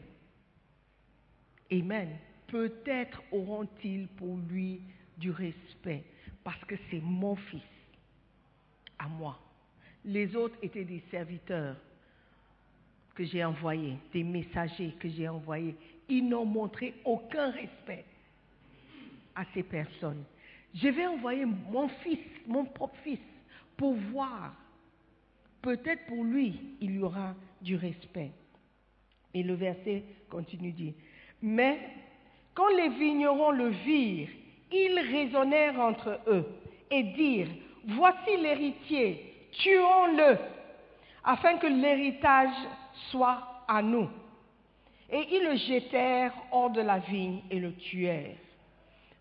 Amen. 1.73 2.07
Peut-être 2.47 3.21
auront-ils 3.33 4.07
pour 4.15 4.37
lui 4.49 4.79
du 5.17 5.31
respect 5.31 6.05
parce 6.41 6.63
que 6.63 6.75
c'est 6.89 7.01
mon 7.01 7.35
fils 7.35 7.67
à 8.97 9.09
moi. 9.09 9.37
Les 10.05 10.33
autres 10.37 10.55
étaient 10.61 10.85
des 10.85 11.03
serviteurs 11.11 11.75
que 13.13 13.25
j'ai 13.25 13.43
envoyés, 13.43 13.97
des 14.13 14.23
messagers 14.23 14.93
que 15.01 15.09
j'ai 15.09 15.27
envoyés. 15.27 15.75
Ils 16.09 16.27
n'ont 16.27 16.45
montré 16.45 16.93
aucun 17.03 17.49
respect 17.49 18.05
à 19.35 19.43
ces 19.53 19.63
personnes. 19.63 20.23
Je 20.73 20.87
vais 20.89 21.07
envoyer 21.07 21.45
mon 21.45 21.87
fils, 21.87 22.19
mon 22.47 22.65
propre 22.65 22.95
fils, 23.03 23.19
pour 23.77 23.93
voir. 23.93 24.53
Peut-être 25.61 26.05
pour 26.07 26.23
lui, 26.23 26.59
il 26.81 26.95
y 26.95 26.99
aura 26.99 27.33
du 27.61 27.75
respect. 27.75 28.31
Et 29.33 29.43
le 29.43 29.55
verset 29.55 30.03
continue 30.29 30.71
dit, 30.71 30.93
mais 31.41 31.79
quand 32.53 32.69
les 32.69 32.89
vignerons 32.89 33.51
le 33.51 33.69
virent, 33.69 34.29
ils 34.71 34.99
raisonnèrent 34.99 35.79
entre 35.79 36.19
eux 36.27 36.45
et 36.89 37.03
dirent, 37.03 37.49
voici 37.87 38.37
l'héritier, 38.37 39.47
tuons-le, 39.51 40.37
afin 41.23 41.57
que 41.57 41.67
l'héritage 41.67 42.55
soit 43.09 43.63
à 43.67 43.81
nous. 43.81 44.09
Et 45.09 45.27
ils 45.31 45.43
le 45.43 45.55
jetèrent 45.55 46.33
hors 46.51 46.71
de 46.71 46.81
la 46.81 46.99
vigne 46.99 47.41
et 47.49 47.59
le 47.59 47.73
tuèrent. 47.73 48.37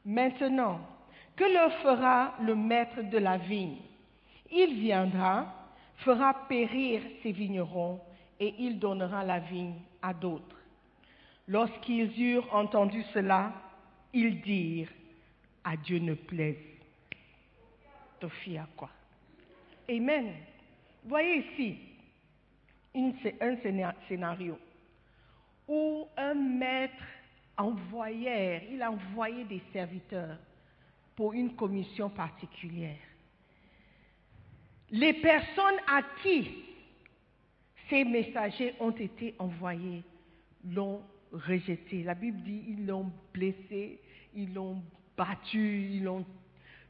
Maintenant, 0.04 0.80
que 1.36 1.44
leur 1.44 1.72
fera 1.78 2.34
le 2.40 2.54
maître 2.54 3.02
de 3.02 3.18
la 3.18 3.36
vigne? 3.36 3.78
Il 4.50 4.74
viendra, 4.74 5.52
fera 5.96 6.46
périr 6.48 7.02
ses 7.22 7.32
vignerons, 7.32 8.00
et 8.40 8.54
il 8.58 8.78
donnera 8.78 9.24
la 9.24 9.40
vigne 9.40 9.74
à 10.02 10.14
d'autres. 10.14 10.56
Lorsqu'ils 11.48 12.20
eurent 12.20 12.54
entendu 12.54 13.02
cela, 13.12 13.52
ils 14.12 14.40
dirent, 14.40 14.90
à 15.64 15.76
Dieu 15.76 15.98
ne 15.98 16.14
plaise. 16.14 16.56
À 18.22 18.66
quoi 18.74 18.88
Amen. 19.90 20.32
Voyez 21.04 21.44
ici 21.44 21.78
un 22.94 23.54
scéna- 23.56 23.94
scénario 24.08 24.58
où 25.68 26.06
un 26.16 26.34
maître 26.34 27.02
envoyait, 27.56 28.68
il 28.72 28.82
a 28.82 28.90
envoyé 28.90 29.44
des 29.44 29.62
serviteurs 29.72 30.36
pour 31.16 31.32
une 31.32 31.54
commission 31.54 32.10
particulière. 32.10 32.98
Les 34.90 35.14
personnes 35.14 35.78
à 35.88 36.02
qui 36.22 36.64
ces 37.88 38.04
messagers 38.04 38.74
ont 38.80 38.90
été 38.90 39.34
envoyés 39.38 40.02
l'ont 40.64 41.02
rejeté. 41.32 42.02
La 42.02 42.14
Bible 42.14 42.42
dit 42.42 42.64
ils 42.68 42.86
l'ont 42.86 43.10
blessé, 43.32 44.00
ils 44.34 44.52
l'ont 44.54 44.82
battu, 45.16 45.88
ils 45.90 46.04
l'ont 46.04 46.24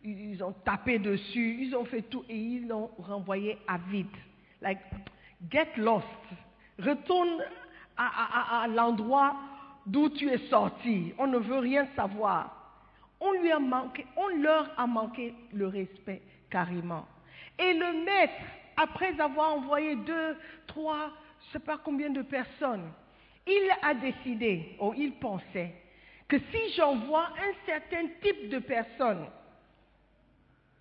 ils 0.06 0.42
ont 0.44 0.52
tapé 0.52 0.98
dessus, 0.98 1.58
ils 1.62 1.74
ont 1.74 1.86
fait 1.86 2.02
tout 2.02 2.24
et 2.28 2.36
ils 2.36 2.68
l'ont 2.68 2.90
renvoyé 2.98 3.56
à 3.66 3.78
vide. 3.78 4.06
Like, 4.60 4.78
get 5.50 5.68
lost. 5.78 6.04
Retourne 6.78 7.42
à, 7.96 8.66
l'endroit 8.68 9.36
d'où 9.86 10.08
tu 10.08 10.28
es 10.30 10.38
sorti. 10.48 11.12
On 11.18 11.26
ne 11.26 11.38
veut 11.38 11.58
rien 11.58 11.86
savoir. 11.94 12.50
On, 13.20 13.32
lui 13.32 13.50
a 13.50 13.58
manqué, 13.58 14.06
on 14.16 14.28
leur 14.28 14.70
a 14.78 14.86
manqué 14.86 15.34
le 15.52 15.68
respect 15.68 16.22
carrément. 16.50 17.06
Et 17.58 17.72
le 17.72 18.04
maître, 18.04 18.32
après 18.76 19.18
avoir 19.20 19.54
envoyé 19.54 19.96
deux, 19.96 20.36
trois, 20.66 21.10
je 21.40 21.46
ne 21.48 21.52
sais 21.52 21.66
pas 21.66 21.78
combien 21.78 22.10
de 22.10 22.22
personnes, 22.22 22.90
il 23.46 23.70
a 23.82 23.94
décidé, 23.94 24.76
ou 24.80 24.92
il 24.96 25.12
pensait, 25.14 25.74
que 26.26 26.38
si 26.38 26.72
j'envoie 26.76 27.26
un 27.26 27.66
certain 27.66 28.06
type 28.22 28.48
de 28.48 28.58
personnes, 28.58 29.26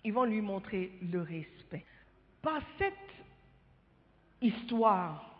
ils 0.02 0.12
vont 0.12 0.24
lui 0.24 0.40
montrer 0.40 0.92
le 1.10 1.22
respect. 1.22 1.84
Par 2.42 2.60
cette 2.78 2.92
histoire, 4.40 5.34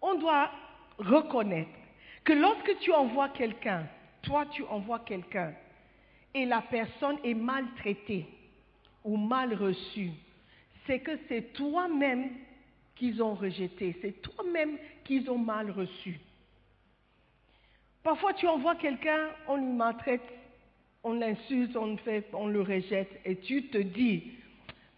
on 0.00 0.14
doit 0.14 0.50
reconnaître 0.98 1.70
que 2.24 2.32
lorsque 2.32 2.78
tu 2.80 2.92
envoies 2.92 3.30
quelqu'un, 3.30 3.86
toi 4.22 4.46
tu 4.46 4.62
envoies 4.64 5.00
quelqu'un, 5.00 5.54
et 6.34 6.44
la 6.44 6.60
personne 6.60 7.16
est 7.24 7.34
maltraitée 7.34 8.26
ou 9.04 9.16
mal 9.16 9.54
reçue, 9.54 10.10
c'est 10.86 11.00
que 11.00 11.12
c'est 11.28 11.52
toi-même 11.52 12.30
qu'ils 12.96 13.22
ont 13.22 13.34
rejeté, 13.34 13.96
c'est 14.02 14.20
toi-même 14.22 14.76
qu'ils 15.04 15.30
ont 15.30 15.38
mal 15.38 15.70
reçu. 15.70 16.20
Parfois 18.02 18.34
tu 18.34 18.46
envoies 18.46 18.76
quelqu'un, 18.76 19.28
on 19.46 19.56
lui 19.56 19.72
maltraite, 19.72 20.22
on 21.04 21.14
l'insulte, 21.14 21.76
on, 21.76 21.96
on 22.32 22.46
le 22.48 22.60
rejette, 22.60 23.20
et 23.24 23.36
tu 23.36 23.68
te 23.68 23.78
dis, 23.78 24.32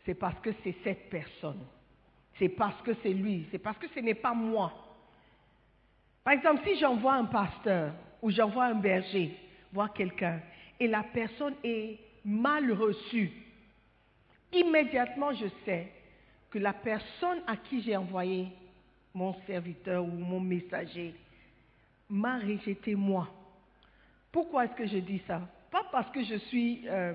c'est 0.05 0.15
parce 0.15 0.39
que 0.41 0.51
c'est 0.65 0.75
cette 0.83 1.11
personne, 1.11 1.61
c'est 2.39 2.49
parce 2.49 2.81
que 2.83 2.93
c'est 3.03 3.13
lui, 3.13 3.47
c'est 3.51 3.59
parce 3.59 3.79
que 3.79 3.89
ce 3.95 4.01
n'est 4.01 4.15
pas 4.15 4.35
moi. 4.35 4.90
Par 6.25 6.35
exemple, 6.35 6.63
si 6.65 6.79
j'envoie 6.79 7.15
un 7.15 7.25
pasteur 7.25 7.93
ou 8.23 8.31
j'envoie 8.31 8.67
un 8.67 8.75
berger 8.75 9.37
voir 9.73 9.93
quelqu'un 9.93 10.41
et 10.79 10.87
la 10.87 11.03
personne 11.03 11.55
est 11.65 11.99
mal 12.25 12.71
reçue, 12.73 13.31
immédiatement 14.53 15.33
je 15.33 15.47
sais 15.65 15.91
que 16.51 16.59
la 16.59 16.73
personne 16.73 17.41
à 17.47 17.57
qui 17.57 17.83
j'ai 17.83 17.97
envoyé 17.97 18.49
mon 19.15 19.35
serviteur 19.47 20.05
ou 20.05 20.11
mon 20.11 20.41
messager 20.41 21.15
m'a 22.09 22.39
rejeté 22.39 22.95
moi. 22.95 23.29
Pourquoi 24.33 24.65
est-ce 24.65 24.75
que 24.75 24.87
je 24.87 24.99
dis 24.99 25.23
ça? 25.27 25.41
Pas 25.71 25.85
parce 25.91 26.11
que 26.11 26.23
je 26.25 26.37
suis 26.37 26.83
euh, 26.87 27.15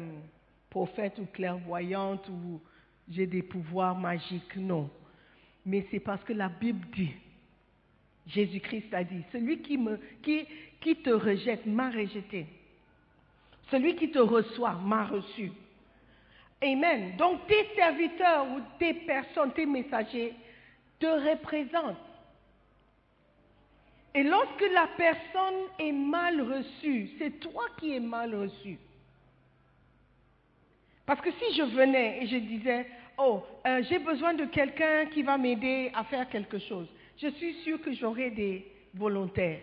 prophète 0.70 1.20
ou 1.20 1.26
clairvoyante 1.26 2.28
ou 2.30 2.62
j'ai 3.10 3.28
des 3.28 3.44
pouvoirs 3.44 3.96
magiques, 3.96 4.56
non. 4.56 4.90
Mais 5.66 5.86
c'est 5.92 6.00
parce 6.00 6.24
que 6.24 6.34
la 6.34 6.50
Bible 6.50 6.86
dit, 6.94 7.14
Jésus-Christ 8.28 8.94
a 8.94 9.04
dit, 9.04 9.24
celui 9.32 9.60
qui, 9.60 9.78
me, 9.78 10.00
qui, 10.24 10.46
qui 10.82 10.96
te 10.96 11.10
rejette 11.10 11.66
m'a 11.66 11.90
rejeté. 11.90 12.48
Celui 13.72 13.96
qui 13.96 14.12
te 14.12 14.20
reçoit 14.20 14.74
m'a 14.74 15.06
reçu. 15.06 15.52
Amen. 16.64 17.16
Donc 17.18 17.46
tes 17.48 17.68
serviteurs 17.76 18.48
ou 18.52 18.62
tes 18.80 18.94
personnes, 18.94 19.52
tes 19.54 19.66
messagers 19.66 20.34
te 21.00 21.06
représentent. 21.06 21.98
Et 24.14 24.24
lorsque 24.24 24.66
la 24.74 24.88
personne 24.96 25.68
est 25.78 25.92
mal 25.92 26.42
reçue, 26.42 27.10
c'est 27.20 27.40
toi 27.40 27.66
qui 27.78 27.96
es 27.96 28.00
mal 28.00 28.34
reçu. 28.34 28.78
Parce 31.06 31.22
que 31.22 31.32
si 31.32 31.56
je 31.56 31.64
venais 31.64 32.24
et 32.24 32.28
je 32.28 32.38
disais, 32.38 32.88
oh, 33.18 33.44
euh, 33.68 33.84
j'ai 33.90 34.00
besoin 34.00 34.34
de 34.34 34.46
quelqu'un 34.46 35.06
qui 35.08 35.22
va 35.22 35.38
m'aider 35.38 35.92
à 35.94 36.04
faire 36.06 36.30
quelque 36.30 36.60
chose, 36.60 36.88
je 37.18 37.28
suis 37.30 37.54
sûre 37.64 37.82
que 37.82 37.94
j'aurai 37.94 38.32
des 38.32 38.66
volontaires. 38.94 39.62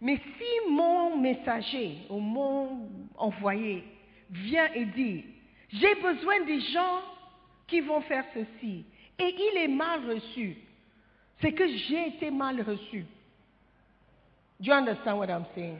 Mais 0.00 0.16
si 0.16 0.70
mon 0.70 1.16
messager 1.16 1.98
ou 2.10 2.18
mon 2.18 2.88
envoyé 3.16 3.84
vient 4.30 4.72
et 4.74 4.84
dit, 4.86 5.24
j'ai 5.70 5.94
besoin 5.94 6.44
des 6.44 6.60
gens 6.60 7.00
qui 7.66 7.80
vont 7.80 8.00
faire 8.02 8.24
ceci, 8.34 8.84
et 9.18 9.34
il 9.36 9.58
est 9.58 9.68
mal 9.68 10.10
reçu, 10.10 10.56
c'est 11.40 11.52
que 11.52 11.66
j'ai 11.66 12.08
été 12.08 12.30
mal 12.30 12.60
reçu. 12.60 13.06
Do 14.60 14.70
you 14.70 14.72
understand 14.72 15.18
what 15.18 15.30
I'm 15.30 15.46
saying? 15.54 15.78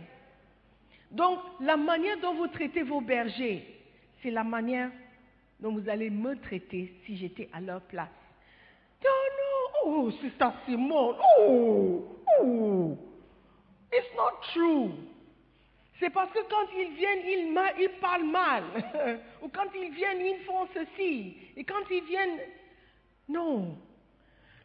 Donc, 1.10 1.38
la 1.60 1.76
manière 1.76 2.18
dont 2.20 2.34
vous 2.34 2.48
traitez 2.48 2.82
vos 2.82 3.00
bergers, 3.00 3.64
c'est 4.22 4.30
la 4.30 4.42
manière 4.42 4.90
dont 5.60 5.72
vous 5.72 5.88
allez 5.88 6.10
me 6.10 6.34
traiter 6.36 6.92
si 7.06 7.16
j'étais 7.16 7.48
à 7.52 7.60
leur 7.60 7.82
place. 7.82 8.08
Oh, 9.86 10.10
Sister 10.22 10.48
Simone, 10.66 11.16
oh, 11.40 12.16
oh, 12.40 12.96
it's 13.92 14.14
not 14.16 14.40
true. 14.52 14.90
C'est 16.00 16.10
parce 16.10 16.30
que 16.32 16.38
quand 16.48 16.66
ils 16.76 16.94
viennent, 16.94 17.20
ils, 17.24 17.82
ils 17.82 18.00
parlent 18.00 18.24
mal. 18.30 18.64
Ou 19.42 19.48
quand 19.48 19.68
ils 19.74 19.92
viennent, 19.92 20.20
ils 20.20 20.42
font 20.44 20.66
ceci. 20.74 21.36
Et 21.56 21.64
quand 21.64 21.82
ils 21.90 22.02
viennent, 22.04 22.40
non. 23.28 23.76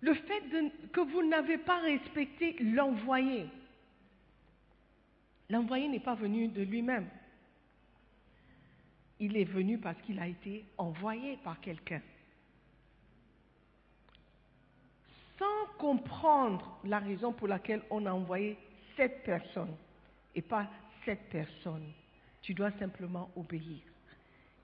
Le 0.01 0.13
fait 0.13 0.41
de- 0.49 0.71
que 0.93 1.01
vous 1.01 1.23
n'avez 1.23 1.57
pas 1.57 1.77
respecté 1.79 2.55
l'envoyé, 2.61 3.45
l'envoyé 5.49 5.87
n'est 5.89 5.99
pas 5.99 6.15
venu 6.15 6.47
de 6.47 6.61
lui-même. 6.63 7.07
Il 9.19 9.35
est 9.35 9.43
venu 9.43 9.77
parce 9.77 10.01
qu'il 10.03 10.17
a 10.19 10.27
été 10.27 10.63
envoyé 10.77 11.37
par 11.43 11.59
quelqu'un. 11.59 12.01
Sans 15.39 15.65
comprendre 15.77 16.77
la 16.83 16.99
raison 16.99 17.31
pour 17.31 17.47
laquelle 17.47 17.81
on 17.89 18.05
a 18.05 18.11
envoyé 18.11 18.57
cette 18.97 19.23
personne 19.23 19.73
et 20.35 20.41
pas 20.41 20.67
cette 21.05 21.29
personne, 21.29 21.85
tu 22.41 22.53
dois 22.53 22.71
simplement 22.77 23.31
obéir 23.35 23.79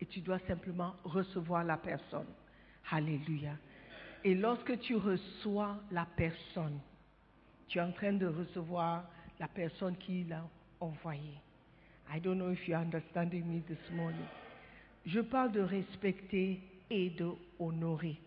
et 0.02 0.06
tu 0.06 0.20
dois 0.20 0.40
simplement 0.40 0.94
recevoir 1.04 1.64
la 1.64 1.78
personne. 1.78 2.28
Alléluia. 2.92 3.54
Et 4.24 4.36
lorsque 4.36 4.78
tu 4.80 4.96
reçois 4.96 5.78
la 5.92 6.06
personne, 6.06 6.80
tu 7.68 7.78
es 7.78 7.82
en 7.82 7.92
train 7.92 8.14
de 8.14 8.28
recevoir 8.28 9.06
la 9.40 9.48
personne 9.48 9.96
qui 9.98 10.26
l'a 10.26 10.44
envoyé. 10.80 11.40
I 12.14 12.20
don't 12.20 12.38
know 12.38 12.52
if 12.52 12.68
you're 12.68 12.80
understanding 12.80 13.46
me 13.46 13.62
this 13.62 13.92
morning. 13.92 14.28
Je 15.06 15.22
parle 15.22 15.52
de 15.52 15.62
respecter 15.62 16.60
et 16.90 17.10
de 17.12 17.32
honorer. 17.60 18.20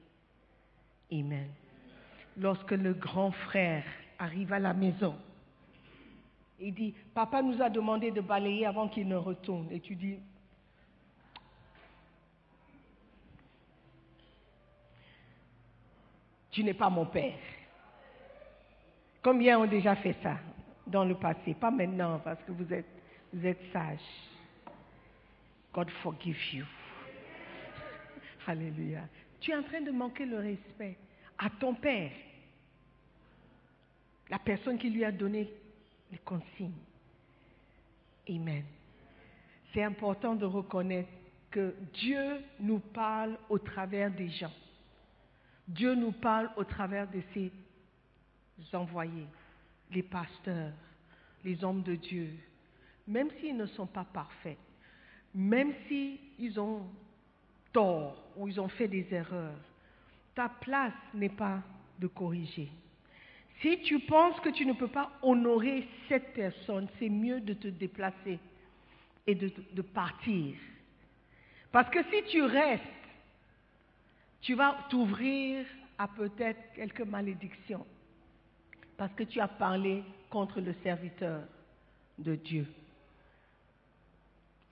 Amen. 1.13 1.49
Lorsque 2.39 2.71
le 2.71 2.95
grand 2.95 3.33
frère 3.33 3.85
arrive 4.19 4.53
à 4.53 4.59
la 4.59 4.73
maison, 4.73 5.17
il 6.61 6.75
dit, 6.75 6.95
papa 7.15 7.43
nous 7.43 7.61
a 7.63 7.69
demandé 7.69 8.11
de 8.11 8.21
balayer 8.21 8.67
avant 8.67 8.89
qu'il 8.89 9.07
ne 9.09 9.17
retourne. 9.17 9.69
Et 9.71 9.81
tu 9.81 9.95
dis, 9.95 10.19
tu 16.51 16.65
n'es 16.65 16.75
pas 16.75 16.91
mon 16.91 17.07
père. 17.07 17.39
Combien 19.23 19.59
ont 19.59 19.67
déjà 19.67 19.95
fait 19.97 20.17
ça 20.23 20.39
dans 20.87 21.05
le 21.05 21.15
passé? 21.15 21.55
Pas 21.55 21.71
maintenant, 21.71 22.21
parce 22.21 22.43
que 22.43 22.53
vous 22.53 22.73
êtes, 22.73 22.87
vous 23.33 23.47
êtes 23.47 23.61
sages. 23.73 23.99
God 25.73 25.91
forgive 26.03 26.55
you. 26.55 26.65
Alléluia. 28.47 29.03
Tu 29.41 29.53
es 29.53 29.57
en 29.57 29.63
train 29.63 29.81
de 29.81 29.91
manquer 29.91 30.25
le 30.25 30.39
respect 30.39 30.97
à 31.39 31.51
ton 31.51 31.75
père, 31.75 32.11
la 34.31 34.39
personne 34.39 34.79
qui 34.79 34.91
lui 34.91 35.05
a 35.05 35.13
donné 35.13 35.49
les 36.11 36.19
consignes. 36.19 36.73
Amen. 38.29 38.65
C'est 39.73 39.83
important 39.83 40.35
de 40.35 40.45
reconnaître 40.47 41.09
que 41.51 41.75
Dieu 41.95 42.43
nous 42.61 42.79
parle 42.79 43.39
au 43.49 43.59
travers 43.59 44.11
des 44.11 44.29
gens. 44.29 44.53
Dieu 45.67 45.95
nous 45.95 46.13
parle 46.13 46.51
au 46.57 46.65
travers 46.65 47.09
de 47.11 47.21
ses 47.35 47.53
envoyés, 48.73 49.27
les 49.91 50.03
pasteurs, 50.03 50.73
les 51.45 51.63
hommes 51.63 51.83
de 51.83 51.95
Dieu, 51.95 52.31
même 53.07 53.29
s'ils 53.41 53.57
ne 53.57 53.67
sont 53.67 53.87
pas 53.87 54.05
parfaits, 54.05 54.59
même 55.35 55.73
s'ils 55.87 56.59
ont 56.59 56.87
tort 57.73 58.23
ou 58.37 58.49
ils 58.49 58.61
ont 58.61 58.69
fait 58.69 58.89
des 58.89 59.07
erreurs, 59.13 59.59
ta 60.35 60.49
place 60.49 60.95
n'est 61.15 61.29
pas 61.29 61.63
de 61.99 62.07
corriger. 62.07 62.71
Si 63.61 63.81
tu 63.81 63.99
penses 64.01 64.39
que 64.41 64.51
tu 64.51 64.65
ne 64.67 64.73
peux 64.73 64.89
pas 64.89 65.11
honorer 65.23 65.87
cette 66.09 66.33
personne, 66.33 66.89
c'est 66.99 67.09
mieux 67.09 67.41
de 67.41 67.55
te 67.55 67.69
déplacer 67.69 68.39
et 69.27 69.35
de, 69.35 69.83
partir. 69.83 70.55
Parce 71.73 71.91
que 71.91 72.03
si 72.05 72.23
tu 72.31 72.43
restes, 72.43 72.83
tu 74.41 74.55
vas 74.55 74.87
t'ouvrir 74.89 75.67
à 75.99 76.07
peut-être 76.07 76.61
quelques 76.75 77.03
malédictions. 77.03 77.85
Parce 78.97 79.13
que 79.15 79.25
tu 79.25 79.41
as 79.41 79.49
parlé 79.49 80.03
contre 80.31 80.61
le 80.61 80.73
serviteur 80.85 81.43
de 82.17 82.37
Dieu. 82.37 82.67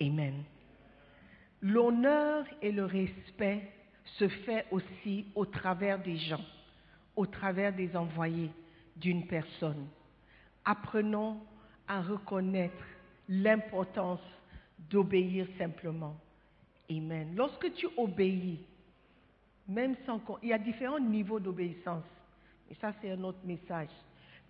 Amen. 0.00 0.44
L'honneur 1.60 2.46
et 2.62 2.70
le 2.70 2.84
respect 2.84 3.68
se 4.04 4.28
fait 4.28 4.66
aussi 4.70 5.26
au 5.34 5.44
travers 5.44 5.98
des 5.98 6.16
gens, 6.16 6.44
au 7.16 7.26
travers 7.26 7.72
des 7.72 7.96
envoyés 7.96 8.50
d'une 8.96 9.26
personne. 9.26 9.86
Apprenons 10.64 11.40
à 11.86 12.02
reconnaître 12.02 12.84
l'importance 13.28 14.20
d'obéir 14.90 15.46
simplement. 15.58 16.16
Amen. 16.90 17.34
Lorsque 17.36 17.72
tu 17.74 17.86
obéis, 17.96 18.60
même 19.68 19.96
sans 20.06 20.20
il 20.42 20.50
y 20.50 20.52
a 20.52 20.58
différents 20.58 21.00
niveaux 21.00 21.40
d'obéissance. 21.40 22.04
Et 22.70 22.74
ça, 22.76 22.92
c'est 23.00 23.10
un 23.10 23.22
autre 23.24 23.44
message. 23.44 23.88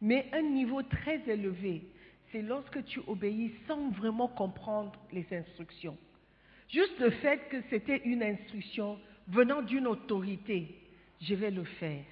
Mais 0.01 0.27
un 0.33 0.43
niveau 0.43 0.83
très 0.83 1.21
élevé, 1.29 1.83
c'est 2.31 2.43
lorsque 2.43 2.85
tu 2.85 3.01
obéis 3.07 3.53
sans 3.67 3.91
vraiment 3.91 4.29
comprendre 4.29 4.93
les 5.13 5.27
instructions. 5.33 5.97
Juste 6.69 6.99
le 6.99 7.11
fait 7.11 7.49
que 7.49 7.63
c'était 7.71 8.03
une 8.05 8.23
instruction 8.23 8.99
venant 9.29 9.63
d'une 9.63 9.87
autorité, 9.87 10.75
je 11.21 11.35
vais 11.35 11.51
le 11.51 11.65
faire. 11.65 12.05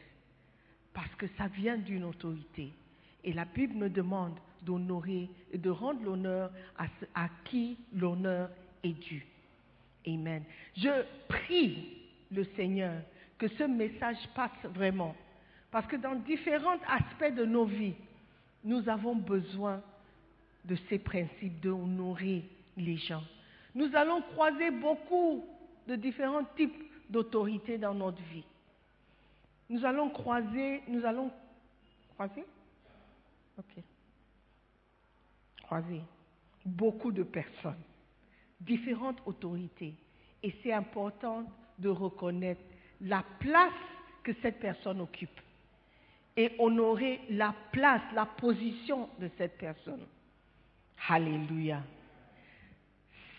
Parce 0.94 1.14
que 1.16 1.26
ça 1.36 1.48
vient 1.48 1.76
d'une 1.76 2.04
autorité. 2.04 2.72
Et 3.22 3.32
la 3.32 3.44
Bible 3.44 3.74
me 3.74 3.90
demande 3.90 4.38
d'honorer 4.62 5.28
et 5.52 5.58
de 5.58 5.68
rendre 5.68 6.02
l'honneur 6.02 6.50
à, 6.78 7.28
qui 7.44 7.76
l'honneur 7.92 8.48
est 8.82 8.92
dû. 8.92 9.26
Amen. 10.06 10.42
Je 10.76 11.04
prie 11.28 11.98
le 12.30 12.44
Seigneur 12.56 13.02
que 13.38 13.48
ce 13.48 13.64
message 13.64 14.16
passe 14.34 14.64
vraiment. 14.74 15.14
Parce 15.70 15.86
que 15.86 15.96
dans 15.96 16.14
différents 16.14 16.78
aspects 16.86 17.34
de 17.34 17.44
nos 17.44 17.64
vies, 17.64 17.94
nous 18.62 18.88
avons 18.88 19.16
besoin 19.16 19.82
de 20.64 20.76
ces 20.88 20.98
principes 20.98 21.60
d'honorer 21.60 22.44
les 22.76 22.96
gens. 22.96 23.22
Nous 23.74 23.90
allons 23.94 24.22
croiser 24.22 24.70
beaucoup 24.70 25.44
de 25.88 25.96
différents 25.96 26.44
types 26.56 26.76
d'autorités 27.10 27.76
dans 27.76 27.94
notre 27.94 28.22
vie. 28.32 28.44
Nous 29.68 29.84
allons 29.84 30.10
croiser, 30.10 30.82
nous 30.88 31.04
allons 31.04 31.30
croiser? 32.14 32.44
Ok. 33.58 33.82
Croiser 35.62 36.02
beaucoup 36.64 37.12
de 37.12 37.22
personnes, 37.22 37.82
différentes 38.60 39.20
autorités. 39.26 39.94
Et 40.42 40.54
c'est 40.62 40.72
important 40.72 41.44
de 41.78 41.88
reconnaître 41.88 42.60
la 43.00 43.24
place 43.38 43.72
que 44.22 44.32
cette 44.42 44.60
personne 44.60 45.00
occupe 45.00 45.40
et 46.36 46.52
honorer 46.58 47.20
la 47.30 47.54
place, 47.72 48.02
la 48.14 48.26
position 48.26 49.08
de 49.20 49.30
cette 49.38 49.56
personne. 49.58 50.06
Alléluia. 51.08 51.82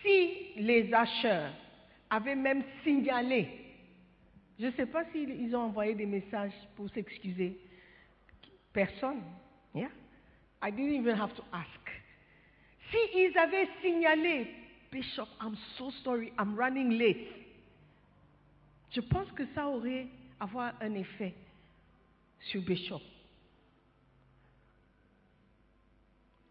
Si 0.02 0.52
les 0.56 0.92
acheteurs 0.92 1.52
avaient 2.08 2.36
même 2.36 2.62
signalé, 2.84 3.65
je 4.58 4.66
ne 4.66 4.72
sais 4.72 4.86
pas 4.86 5.04
s'ils 5.12 5.54
ont 5.54 5.62
envoyé 5.62 5.94
des 5.94 6.06
messages 6.06 6.54
pour 6.74 6.88
s'excuser, 6.90 7.58
personne. 8.72 9.22
Yeah? 9.74 9.90
I 10.62 10.70
didn't 10.70 10.94
even 10.94 11.16
have 11.16 11.34
to 11.34 11.42
ask. 11.52 11.80
Si 12.90 12.96
ils 13.14 13.36
avaient 13.36 13.68
signalé, 13.82 14.46
Bishop, 14.90 15.28
I'm 15.40 15.56
so 15.76 15.90
sorry, 16.02 16.32
I'm 16.38 16.56
running 16.56 16.98
late. 16.98 17.28
Je 18.92 19.00
pense 19.00 19.30
que 19.32 19.44
ça 19.54 19.66
aurait 19.66 20.06
avoir 20.40 20.74
un 20.80 20.94
effet 20.94 21.34
sur 22.40 22.62
Bishop. 22.62 23.02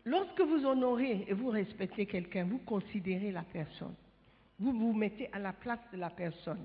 Lorsque 0.03 0.41
vous 0.41 0.63
honorez 0.65 1.25
et 1.27 1.33
vous 1.33 1.49
respectez 1.49 2.05
quelqu'un, 2.05 2.43
vous 2.43 2.59
considérez 2.59 3.31
la 3.31 3.41
personne. 3.41 3.95
Vous 4.59 4.71
vous 4.71 4.93
mettez 4.93 5.31
à 5.33 5.39
la 5.39 5.53
place 5.53 5.79
de 5.91 5.97
la 5.97 6.11
personne. 6.11 6.63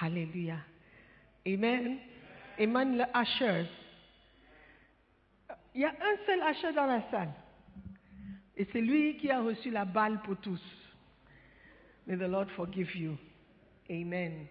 Alléluia. 0.00 0.56
Amen. 1.46 1.98
Amen. 2.58 2.98
Le. 3.14 3.66
Il 5.74 5.82
y 5.82 5.84
a 5.84 5.90
un 5.90 6.26
seul 6.26 6.40
usher 6.50 6.72
dans 6.72 6.86
la 6.86 7.02
salle. 7.10 7.32
Et 8.56 8.66
c'est 8.72 8.80
lui 8.80 9.16
qui 9.16 9.30
a 9.30 9.40
reçu 9.40 9.70
la 9.70 9.84
balle 9.84 10.20
pour 10.22 10.36
tous. 10.38 10.60
May 12.06 12.16
the 12.16 12.28
Lord 12.28 12.50
forgive 12.56 12.96
you. 12.96 13.16
Amen. 13.90 14.46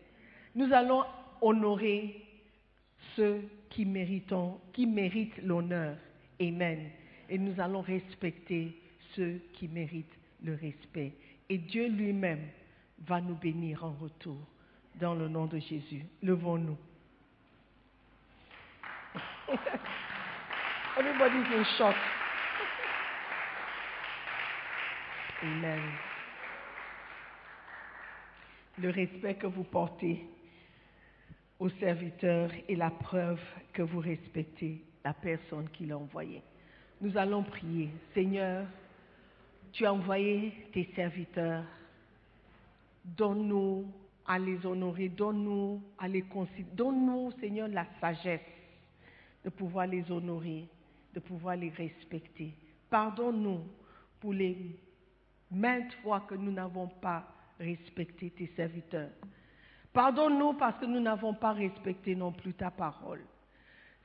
Nous 0.56 0.72
allons 0.72 1.04
honorer 1.42 2.24
ceux 3.16 3.42
qui 3.70 3.86
qui 4.74 4.86
méritent 4.86 5.38
l'honneur. 5.44 5.98
Amen. 6.40 6.90
Et 7.30 7.38
nous 7.38 7.60
allons 7.60 7.82
respecter 7.82 8.80
ceux 9.16 9.42
qui 9.54 9.68
méritent 9.68 10.18
le 10.44 10.54
respect. 10.54 11.14
Et 11.50 11.58
Dieu 11.58 11.88
lui-même 11.88 12.48
va 13.06 13.22
nous 13.22 13.36
bénir 13.36 13.84
en 13.84 13.92
retour. 13.94 14.38
Dans 15.00 15.14
le 15.14 15.28
nom 15.28 15.45
de 15.45 15.60
Jésus. 15.60 16.06
Levons-nous. 16.24 16.78
Everybody's 20.98 21.48
in 21.54 21.64
shock. 21.78 21.95
Amen. 25.43 25.80
Le 28.80 28.89
respect 28.89 29.36
que 29.36 29.48
vous 29.48 29.64
portez 29.64 30.28
au 31.60 31.70
serviteur 31.70 32.50
est 32.68 32.76
la 32.76 32.89
preuve 32.89 33.39
que 33.74 33.84
vous 33.84 34.00
respectez 34.00 34.84
la 35.04 35.14
personne 35.14 35.70
qui 35.70 35.86
l'a 35.86 35.98
envoyé. 35.98 36.41
Nous 37.02 37.16
allons 37.18 37.43
prier. 37.43 37.89
Seigneur, 38.14 38.66
tu 39.72 39.86
as 39.86 39.93
envoyé 39.93 40.52
tes 40.74 40.89
serviteurs. 40.95 41.64
Donne-nous 43.06 43.86
à 44.28 44.38
les 44.38 44.65
honorer, 44.65 45.09
donne-nous 45.09 45.82
donne-nous, 46.73 47.32
Seigneur, 47.39 47.69
la 47.69 47.88
sagesse 48.01 48.41
de 49.43 49.49
pouvoir 49.49 49.88
les 49.88 50.11
honorer, 50.11 50.67
de 51.13 51.19
pouvoir 51.21 51.55
les 51.55 51.69
respecter. 51.69 52.53
Pardonne-nous 52.89 53.61
pour 54.19 54.34
les 54.34 54.78
maintes 55.49 55.93
fois 56.03 56.21
que 56.21 56.36
nous 56.36 56.51
n'avons 56.51 56.88
pas 56.88 57.25
respecté 57.57 58.30
tes 58.32 58.51
serviteurs. 58.55 59.11
Pardonne-nous 59.93 60.53
parce 60.53 60.78
que 60.80 60.86
nous 60.86 60.99
n'avons 60.99 61.34
pas 61.34 61.53
respecté 61.53 62.13
non 62.13 62.34
plus 62.34 62.53
ta 62.53 62.69
parole. 62.69 63.21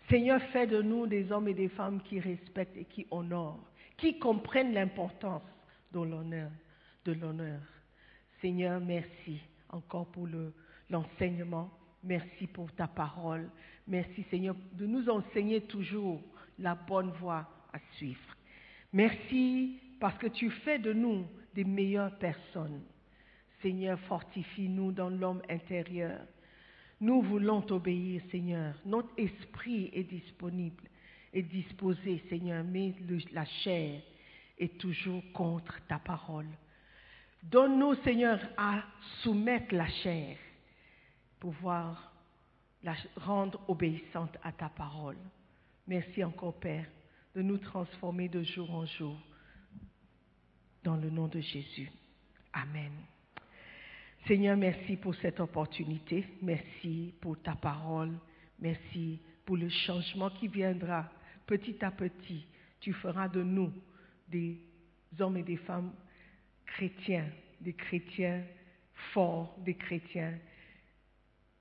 Seigneur, 0.08 0.40
fais 0.52 0.66
de 0.66 0.80
nous 0.82 1.06
des 1.06 1.30
hommes 1.32 1.48
et 1.48 1.54
des 1.54 1.68
femmes 1.68 2.00
qui 2.02 2.20
respectent 2.20 2.76
et 2.76 2.84
qui 2.84 3.06
honorent, 3.10 3.60
qui 3.96 4.18
comprennent 4.18 4.72
l'importance 4.72 5.42
de 5.92 6.00
l'honneur, 6.00 6.50
de 7.04 7.12
l'honneur. 7.12 7.60
Seigneur, 8.40 8.80
merci 8.80 9.40
encore 9.72 10.06
pour 10.12 10.28
l'enseignement. 10.88 11.70
merci 12.04 12.46
pour 12.46 12.70
ta 12.72 12.86
parole. 12.86 13.50
Merci, 13.86 14.24
Seigneur, 14.30 14.54
de 14.72 14.86
nous 14.86 15.08
enseigner 15.08 15.62
toujours 15.62 16.20
la 16.58 16.74
bonne 16.74 17.10
voie 17.12 17.48
à 17.72 17.78
suivre. 17.96 18.36
Merci 18.92 19.80
parce 19.98 20.18
que 20.18 20.26
tu 20.26 20.50
fais 20.50 20.78
de 20.78 20.92
nous 20.92 21.26
des 21.54 21.64
meilleures 21.64 22.16
personnes. 22.18 22.82
Seigneur, 23.60 23.98
fortifie-nous 24.00 24.92
dans 24.92 25.08
l'homme 25.08 25.42
intérieur. 25.48 26.20
Nous 27.00 27.22
voulons 27.22 27.62
t'obéir, 27.62 28.22
Seigneur. 28.30 28.74
Notre 28.84 29.10
esprit 29.16 29.90
est 29.92 30.04
disponible, 30.04 30.84
est 31.32 31.42
disposé, 31.42 32.22
Seigneur, 32.28 32.64
mais 32.64 32.94
la 33.32 33.44
chair 33.44 34.00
est 34.58 34.78
toujours 34.78 35.22
contre 35.32 35.80
ta 35.86 35.98
parole. 35.98 36.46
Donne-nous, 37.42 37.94
Seigneur, 38.02 38.38
à 38.56 38.84
soumettre 39.22 39.74
la 39.74 39.88
chair, 39.88 40.36
pouvoir 41.40 42.12
la 42.82 42.94
rendre 43.16 43.60
obéissante 43.68 44.36
à 44.42 44.52
ta 44.52 44.68
parole. 44.68 45.16
Merci 45.86 46.22
encore, 46.22 46.58
Père, 46.58 46.86
de 47.34 47.42
nous 47.42 47.58
transformer 47.58 48.28
de 48.28 48.42
jour 48.42 48.72
en 48.72 48.86
jour. 48.86 49.18
Dans 50.84 50.96
le 50.96 51.10
nom 51.10 51.28
de 51.28 51.40
Jésus. 51.40 51.90
Amen. 52.52 52.92
Seigneur, 54.26 54.56
merci 54.56 54.96
pour 54.96 55.14
cette 55.16 55.40
opportunité. 55.40 56.26
Merci 56.42 57.14
pour 57.20 57.40
ta 57.40 57.54
parole. 57.54 58.12
Merci 58.58 59.20
pour 59.44 59.56
le 59.56 59.68
changement 59.68 60.30
qui 60.30 60.48
viendra 60.48 61.08
petit 61.46 61.84
à 61.84 61.90
petit. 61.90 62.46
Tu 62.80 62.92
feras 62.92 63.28
de 63.28 63.42
nous 63.42 63.72
des 64.28 64.60
hommes 65.18 65.36
et 65.36 65.42
des 65.42 65.56
femmes 65.58 65.92
chrétiens, 66.76 67.26
des 67.60 67.72
chrétiens 67.72 68.42
forts, 69.12 69.54
des 69.58 69.74
chrétiens 69.74 70.34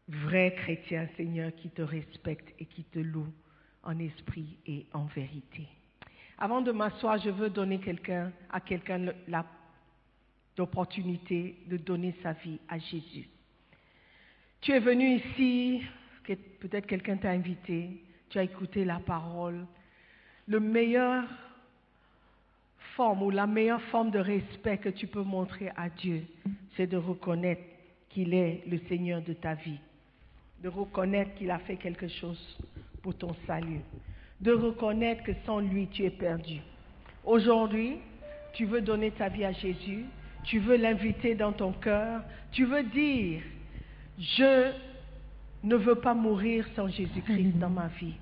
vrais 0.08 0.54
chrétiens, 0.56 1.08
Seigneur, 1.16 1.52
qui 1.56 1.70
te 1.70 1.82
respectent 1.82 2.54
et 2.60 2.66
qui 2.66 2.84
te 2.84 3.00
louent 3.00 3.34
en 3.84 3.98
esprit 4.00 4.58
et 4.66 4.86
en 4.94 5.06
vérité. 5.06 5.68
Avant 6.38 6.62
de 6.62 6.72
m'asseoir, 6.72 7.18
je 7.20 7.30
veux 7.30 7.50
donner 7.50 7.80
quelqu'un, 7.80 8.32
à 8.50 8.60
quelqu'un 8.60 9.14
l'opportunité 10.58 11.58
de 11.68 11.78
donner 11.78 12.16
sa 12.22 12.34
vie 12.34 12.60
à 12.68 12.78
Jésus. 12.78 13.30
Tu 14.60 14.72
es 14.72 14.80
venu 14.80 15.16
ici, 15.16 15.82
peut-être 16.26 16.88
quelqu'un 16.88 17.18
t'a 17.18 17.32
invité, 17.32 18.04
tu 18.30 18.38
as 18.38 18.44
écouté 18.44 18.86
la 18.86 19.00
parole. 19.00 19.66
Le 20.48 20.60
meilleur 20.60 21.24
forme 22.96 23.24
ou 23.24 23.30
la 23.30 23.48
meilleure 23.48 23.82
forme 23.84 24.12
de 24.12 24.20
respect 24.20 24.78
que 24.78 24.90
tu 24.90 25.08
peux 25.08 25.24
montrer 25.24 25.70
à 25.76 25.90
Dieu, 25.90 26.24
c'est 26.76 26.88
de 26.88 26.98
reconnaître 26.98 27.62
qu'il 28.10 28.34
est 28.34 28.64
le 28.68 28.80
Seigneur 28.90 29.22
de 29.22 29.34
ta 29.34 29.54
vie, 29.54 29.80
de 30.62 30.70
reconnaître 30.70 31.34
qu'il 31.36 31.52
a 31.52 31.60
fait 31.60 31.78
quelque 31.78 32.08
chose 32.08 32.58
pour 33.02 33.16
ton 33.16 33.36
salut, 33.48 33.82
de 34.40 34.52
reconnaître 34.52 35.24
que 35.24 35.32
sans 35.46 35.60
lui 35.60 35.88
tu 35.88 36.04
es 36.04 36.10
perdu. 36.10 36.60
Aujourd'hui, 37.24 37.98
tu 38.54 38.66
veux 38.66 38.82
donner 38.82 39.12
ta 39.12 39.30
vie 39.30 39.46
à 39.46 39.52
Jésus, 39.52 40.06
tu 40.44 40.60
veux 40.60 40.76
l'inviter 40.76 41.36
dans 41.36 41.52
ton 41.52 41.72
cœur, 41.72 42.22
tu 42.52 42.66
veux 42.66 42.84
dire, 42.84 43.42
je 44.20 44.72
ne 45.64 45.76
veux 45.76 45.96
pas 45.96 46.14
mourir 46.14 46.66
sans 46.76 46.88
Jésus-Christ 46.88 47.58
dans 47.58 47.70
ma 47.70 47.88
vie. 47.88 48.16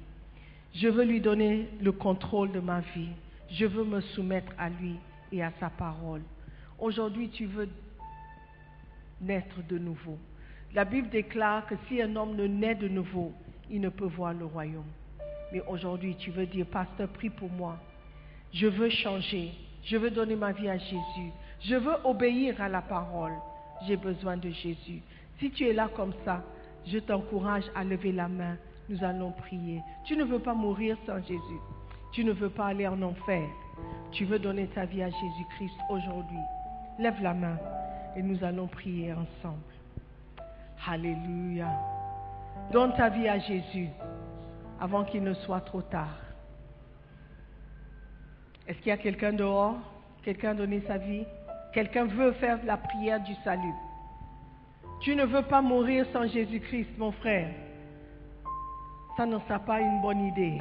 Je 0.75 0.87
veux 0.87 1.03
lui 1.03 1.19
donner 1.19 1.67
le 1.81 1.91
contrôle 1.91 2.51
de 2.51 2.59
ma 2.59 2.81
vie. 2.81 3.09
Je 3.51 3.65
veux 3.65 3.83
me 3.83 4.01
soumettre 4.01 4.51
à 4.57 4.69
lui 4.69 4.95
et 5.31 5.43
à 5.43 5.51
sa 5.59 5.69
parole. 5.69 6.21
Aujourd'hui, 6.77 7.29
tu 7.29 7.45
veux 7.45 7.69
naître 9.21 9.61
de 9.67 9.77
nouveau. 9.77 10.17
La 10.73 10.85
Bible 10.85 11.09
déclare 11.09 11.65
que 11.65 11.75
si 11.87 12.01
un 12.01 12.15
homme 12.15 12.35
ne 12.35 12.45
naît 12.45 12.75
de 12.75 12.87
nouveau, 12.87 13.33
il 13.69 13.81
ne 13.81 13.89
peut 13.89 14.05
voir 14.05 14.33
le 14.33 14.45
royaume. 14.45 14.85
Mais 15.51 15.61
aujourd'hui, 15.67 16.15
tu 16.15 16.31
veux 16.31 16.45
dire, 16.45 16.65
pasteur, 16.67 17.09
prie 17.09 17.29
pour 17.29 17.49
moi. 17.49 17.77
Je 18.53 18.67
veux 18.67 18.89
changer. 18.89 19.51
Je 19.83 19.97
veux 19.97 20.11
donner 20.11 20.35
ma 20.35 20.51
vie 20.51 20.69
à 20.69 20.77
Jésus. 20.77 21.31
Je 21.61 21.75
veux 21.75 21.95
obéir 22.03 22.61
à 22.61 22.69
la 22.69 22.81
parole. 22.81 23.33
J'ai 23.87 23.97
besoin 23.97 24.37
de 24.37 24.49
Jésus. 24.49 25.01
Si 25.39 25.51
tu 25.51 25.65
es 25.65 25.73
là 25.73 25.89
comme 25.95 26.13
ça, 26.23 26.43
je 26.85 26.99
t'encourage 26.99 27.65
à 27.75 27.83
lever 27.83 28.11
la 28.11 28.27
main. 28.27 28.57
Nous 28.89 29.03
allons 29.03 29.31
prier. 29.31 29.81
Tu 30.05 30.15
ne 30.15 30.23
veux 30.23 30.39
pas 30.39 30.53
mourir 30.53 30.97
sans 31.05 31.19
Jésus. 31.23 31.59
Tu 32.11 32.23
ne 32.23 32.31
veux 32.31 32.49
pas 32.49 32.67
aller 32.67 32.87
en 32.87 33.01
enfer. 33.01 33.47
Tu 34.11 34.25
veux 34.25 34.39
donner 34.39 34.67
ta 34.67 34.85
vie 34.85 35.03
à 35.03 35.09
Jésus-Christ 35.09 35.77
aujourd'hui. 35.89 36.39
Lève 36.97 37.21
la 37.21 37.33
main 37.33 37.57
et 38.15 38.21
nous 38.21 38.43
allons 38.43 38.67
prier 38.67 39.13
ensemble. 39.13 39.59
Alléluia. 40.87 41.67
Donne 42.71 42.93
ta 42.95 43.09
vie 43.09 43.27
à 43.27 43.39
Jésus 43.39 43.89
avant 44.79 45.03
qu'il 45.03 45.23
ne 45.23 45.33
soit 45.33 45.61
trop 45.61 45.81
tard. 45.81 46.17
Est-ce 48.67 48.77
qu'il 48.79 48.87
y 48.87 48.91
a 48.91 48.97
quelqu'un 48.97 49.33
dehors? 49.33 49.77
Quelqu'un 50.23 50.51
a 50.51 50.53
donné 50.55 50.81
sa 50.87 50.97
vie? 50.97 51.25
Quelqu'un 51.73 52.05
veut 52.05 52.31
faire 52.33 52.59
la 52.65 52.77
prière 52.77 53.21
du 53.23 53.33
salut? 53.43 53.73
Tu 55.01 55.15
ne 55.15 55.25
veux 55.25 55.43
pas 55.43 55.61
mourir 55.61 56.05
sans 56.11 56.27
Jésus-Christ, 56.27 56.89
mon 56.97 57.11
frère. 57.11 57.49
Ça 59.17 59.25
ne 59.25 59.37
sera 59.39 59.59
pas 59.59 59.79
une 59.79 60.01
bonne 60.01 60.19
idée. 60.27 60.59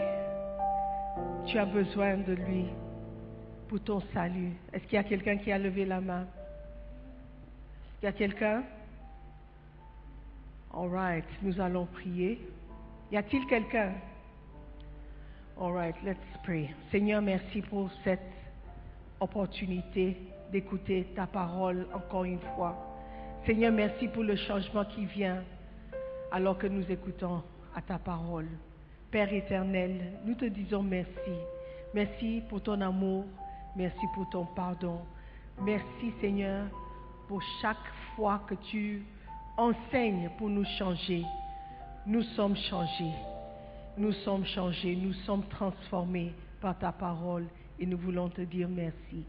Tu 1.49 1.57
as 1.57 1.65
besoin 1.65 2.19
de 2.19 2.35
lui 2.35 2.67
pour 3.69 3.81
ton 3.81 4.01
salut. 4.13 4.53
Est-ce 4.71 4.85
qu'il 4.85 4.95
y 4.95 4.99
a 4.99 5.05
quelqu'un 5.05 5.39
qui 5.39 5.51
a 5.51 5.59
levé 5.59 5.87
la 5.87 5.99
main? 5.99 6.27
Est-ce 8.03 8.05
y 8.05 8.09
a 8.09 8.13
quelqu'un? 8.13 8.65
All 10.75 10.91
right, 10.91 11.25
nous 11.43 11.59
allons 11.59 11.87
prier. 11.87 12.39
Y 13.11 13.17
a-t-il 13.17 13.47
quelqu'un? 13.47 13.95
All 15.59 15.73
right, 15.73 15.95
let's 16.05 16.19
pray. 16.45 16.69
Seigneur, 16.91 17.23
merci 17.23 17.63
pour 17.63 17.91
cette 18.05 18.21
opportunité 19.19 20.19
d'écouter 20.53 21.07
ta 21.17 21.27
parole 21.27 21.87
encore 21.95 22.25
une 22.25 22.41
fois. 22.57 22.77
Seigneur, 23.47 23.73
merci 23.73 24.07
pour 24.09 24.23
le 24.23 24.37
changement 24.37 24.85
qui 24.85 25.07
vient 25.07 25.43
alors 26.31 26.59
que 26.59 26.67
nous 26.67 26.85
écoutons 26.93 27.43
à 27.75 27.81
ta 27.81 27.99
parole. 27.99 28.49
Père 29.11 29.33
éternel, 29.33 30.19
nous 30.27 30.35
te 30.35 30.45
disons 30.45 30.83
merci. 30.83 31.33
Merci 31.95 32.43
pour 32.51 32.63
ton 32.63 32.79
amour. 32.83 33.25
Merci 33.75 34.05
pour 34.15 34.29
ton 34.29 34.45
pardon. 34.45 35.01
Merci 35.63 36.13
Seigneur 36.21 36.67
pour 37.27 37.43
chaque 37.63 37.77
fois 38.15 38.43
que 38.47 38.55
tu 38.71 39.03
enseignes 39.57 40.31
pour 40.37 40.51
nous 40.51 40.67
changer. 40.79 41.25
Nous 42.05 42.23
sommes 42.23 42.57
changés. 42.57 43.15
Nous 43.97 44.13
sommes 44.13 44.45
changés. 44.45 44.95
Nous 44.95 45.15
sommes 45.25 45.47
transformés 45.49 46.35
par 46.61 46.79
ta 46.79 46.93
parole 46.93 47.47
et 47.79 47.87
nous 47.87 47.97
voulons 47.97 48.29
te 48.29 48.43
dire 48.43 48.69
merci. 48.69 49.25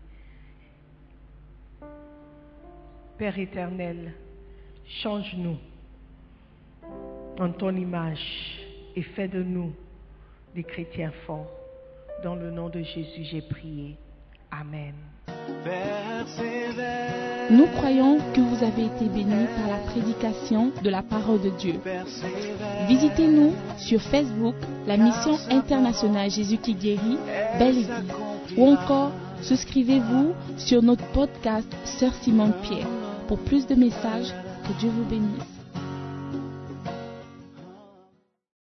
Père 3.18 3.40
éternel, 3.40 4.14
change-nous 5.02 5.58
en 7.40 7.52
ton 7.54 7.74
image 7.76 8.69
et 9.00 9.02
fais 9.02 9.30
de 9.30 9.42
nous 9.42 9.72
des 10.54 10.64
chrétiens 10.64 11.14
forts. 11.26 11.50
Dans 12.22 12.36
le 12.36 12.52
nom 12.52 12.68
de 12.68 12.82
Jésus, 12.82 13.24
j'ai 13.24 13.42
prié. 13.42 13.96
Amen. 14.52 14.94
Nous 17.50 17.68
croyons 17.78 18.18
que 18.34 18.42
vous 18.42 18.62
avez 18.62 18.88
été 18.88 19.06
bénis 19.06 19.48
par 19.56 19.70
la 19.70 19.78
prédication 19.90 20.74
de 20.84 20.90
la 20.90 21.02
parole 21.02 21.42
de 21.42 21.50
Dieu. 21.52 21.76
Visitez-nous 22.90 23.54
sur 23.78 24.02
Facebook, 24.02 24.56
la 24.86 24.98
mission 24.98 25.38
internationale 25.50 26.30
Jésus 26.30 26.58
qui 26.58 26.74
guérit, 26.74 27.18
Belle 27.58 27.78
Église. 27.78 28.14
Ou 28.58 28.68
encore, 28.68 29.12
souscrivez-vous 29.42 30.34
sur 30.58 30.84
notre 30.84 31.06
podcast 31.14 31.74
Sœur 31.86 32.14
Simone 32.16 32.54
Pierre. 32.64 32.88
Pour 33.30 33.40
plus 33.40 33.66
de 33.66 33.76
messages, 33.76 34.34
que 34.68 34.78
Dieu 34.80 34.90
vous 34.90 35.06
bénisse. 35.06 35.59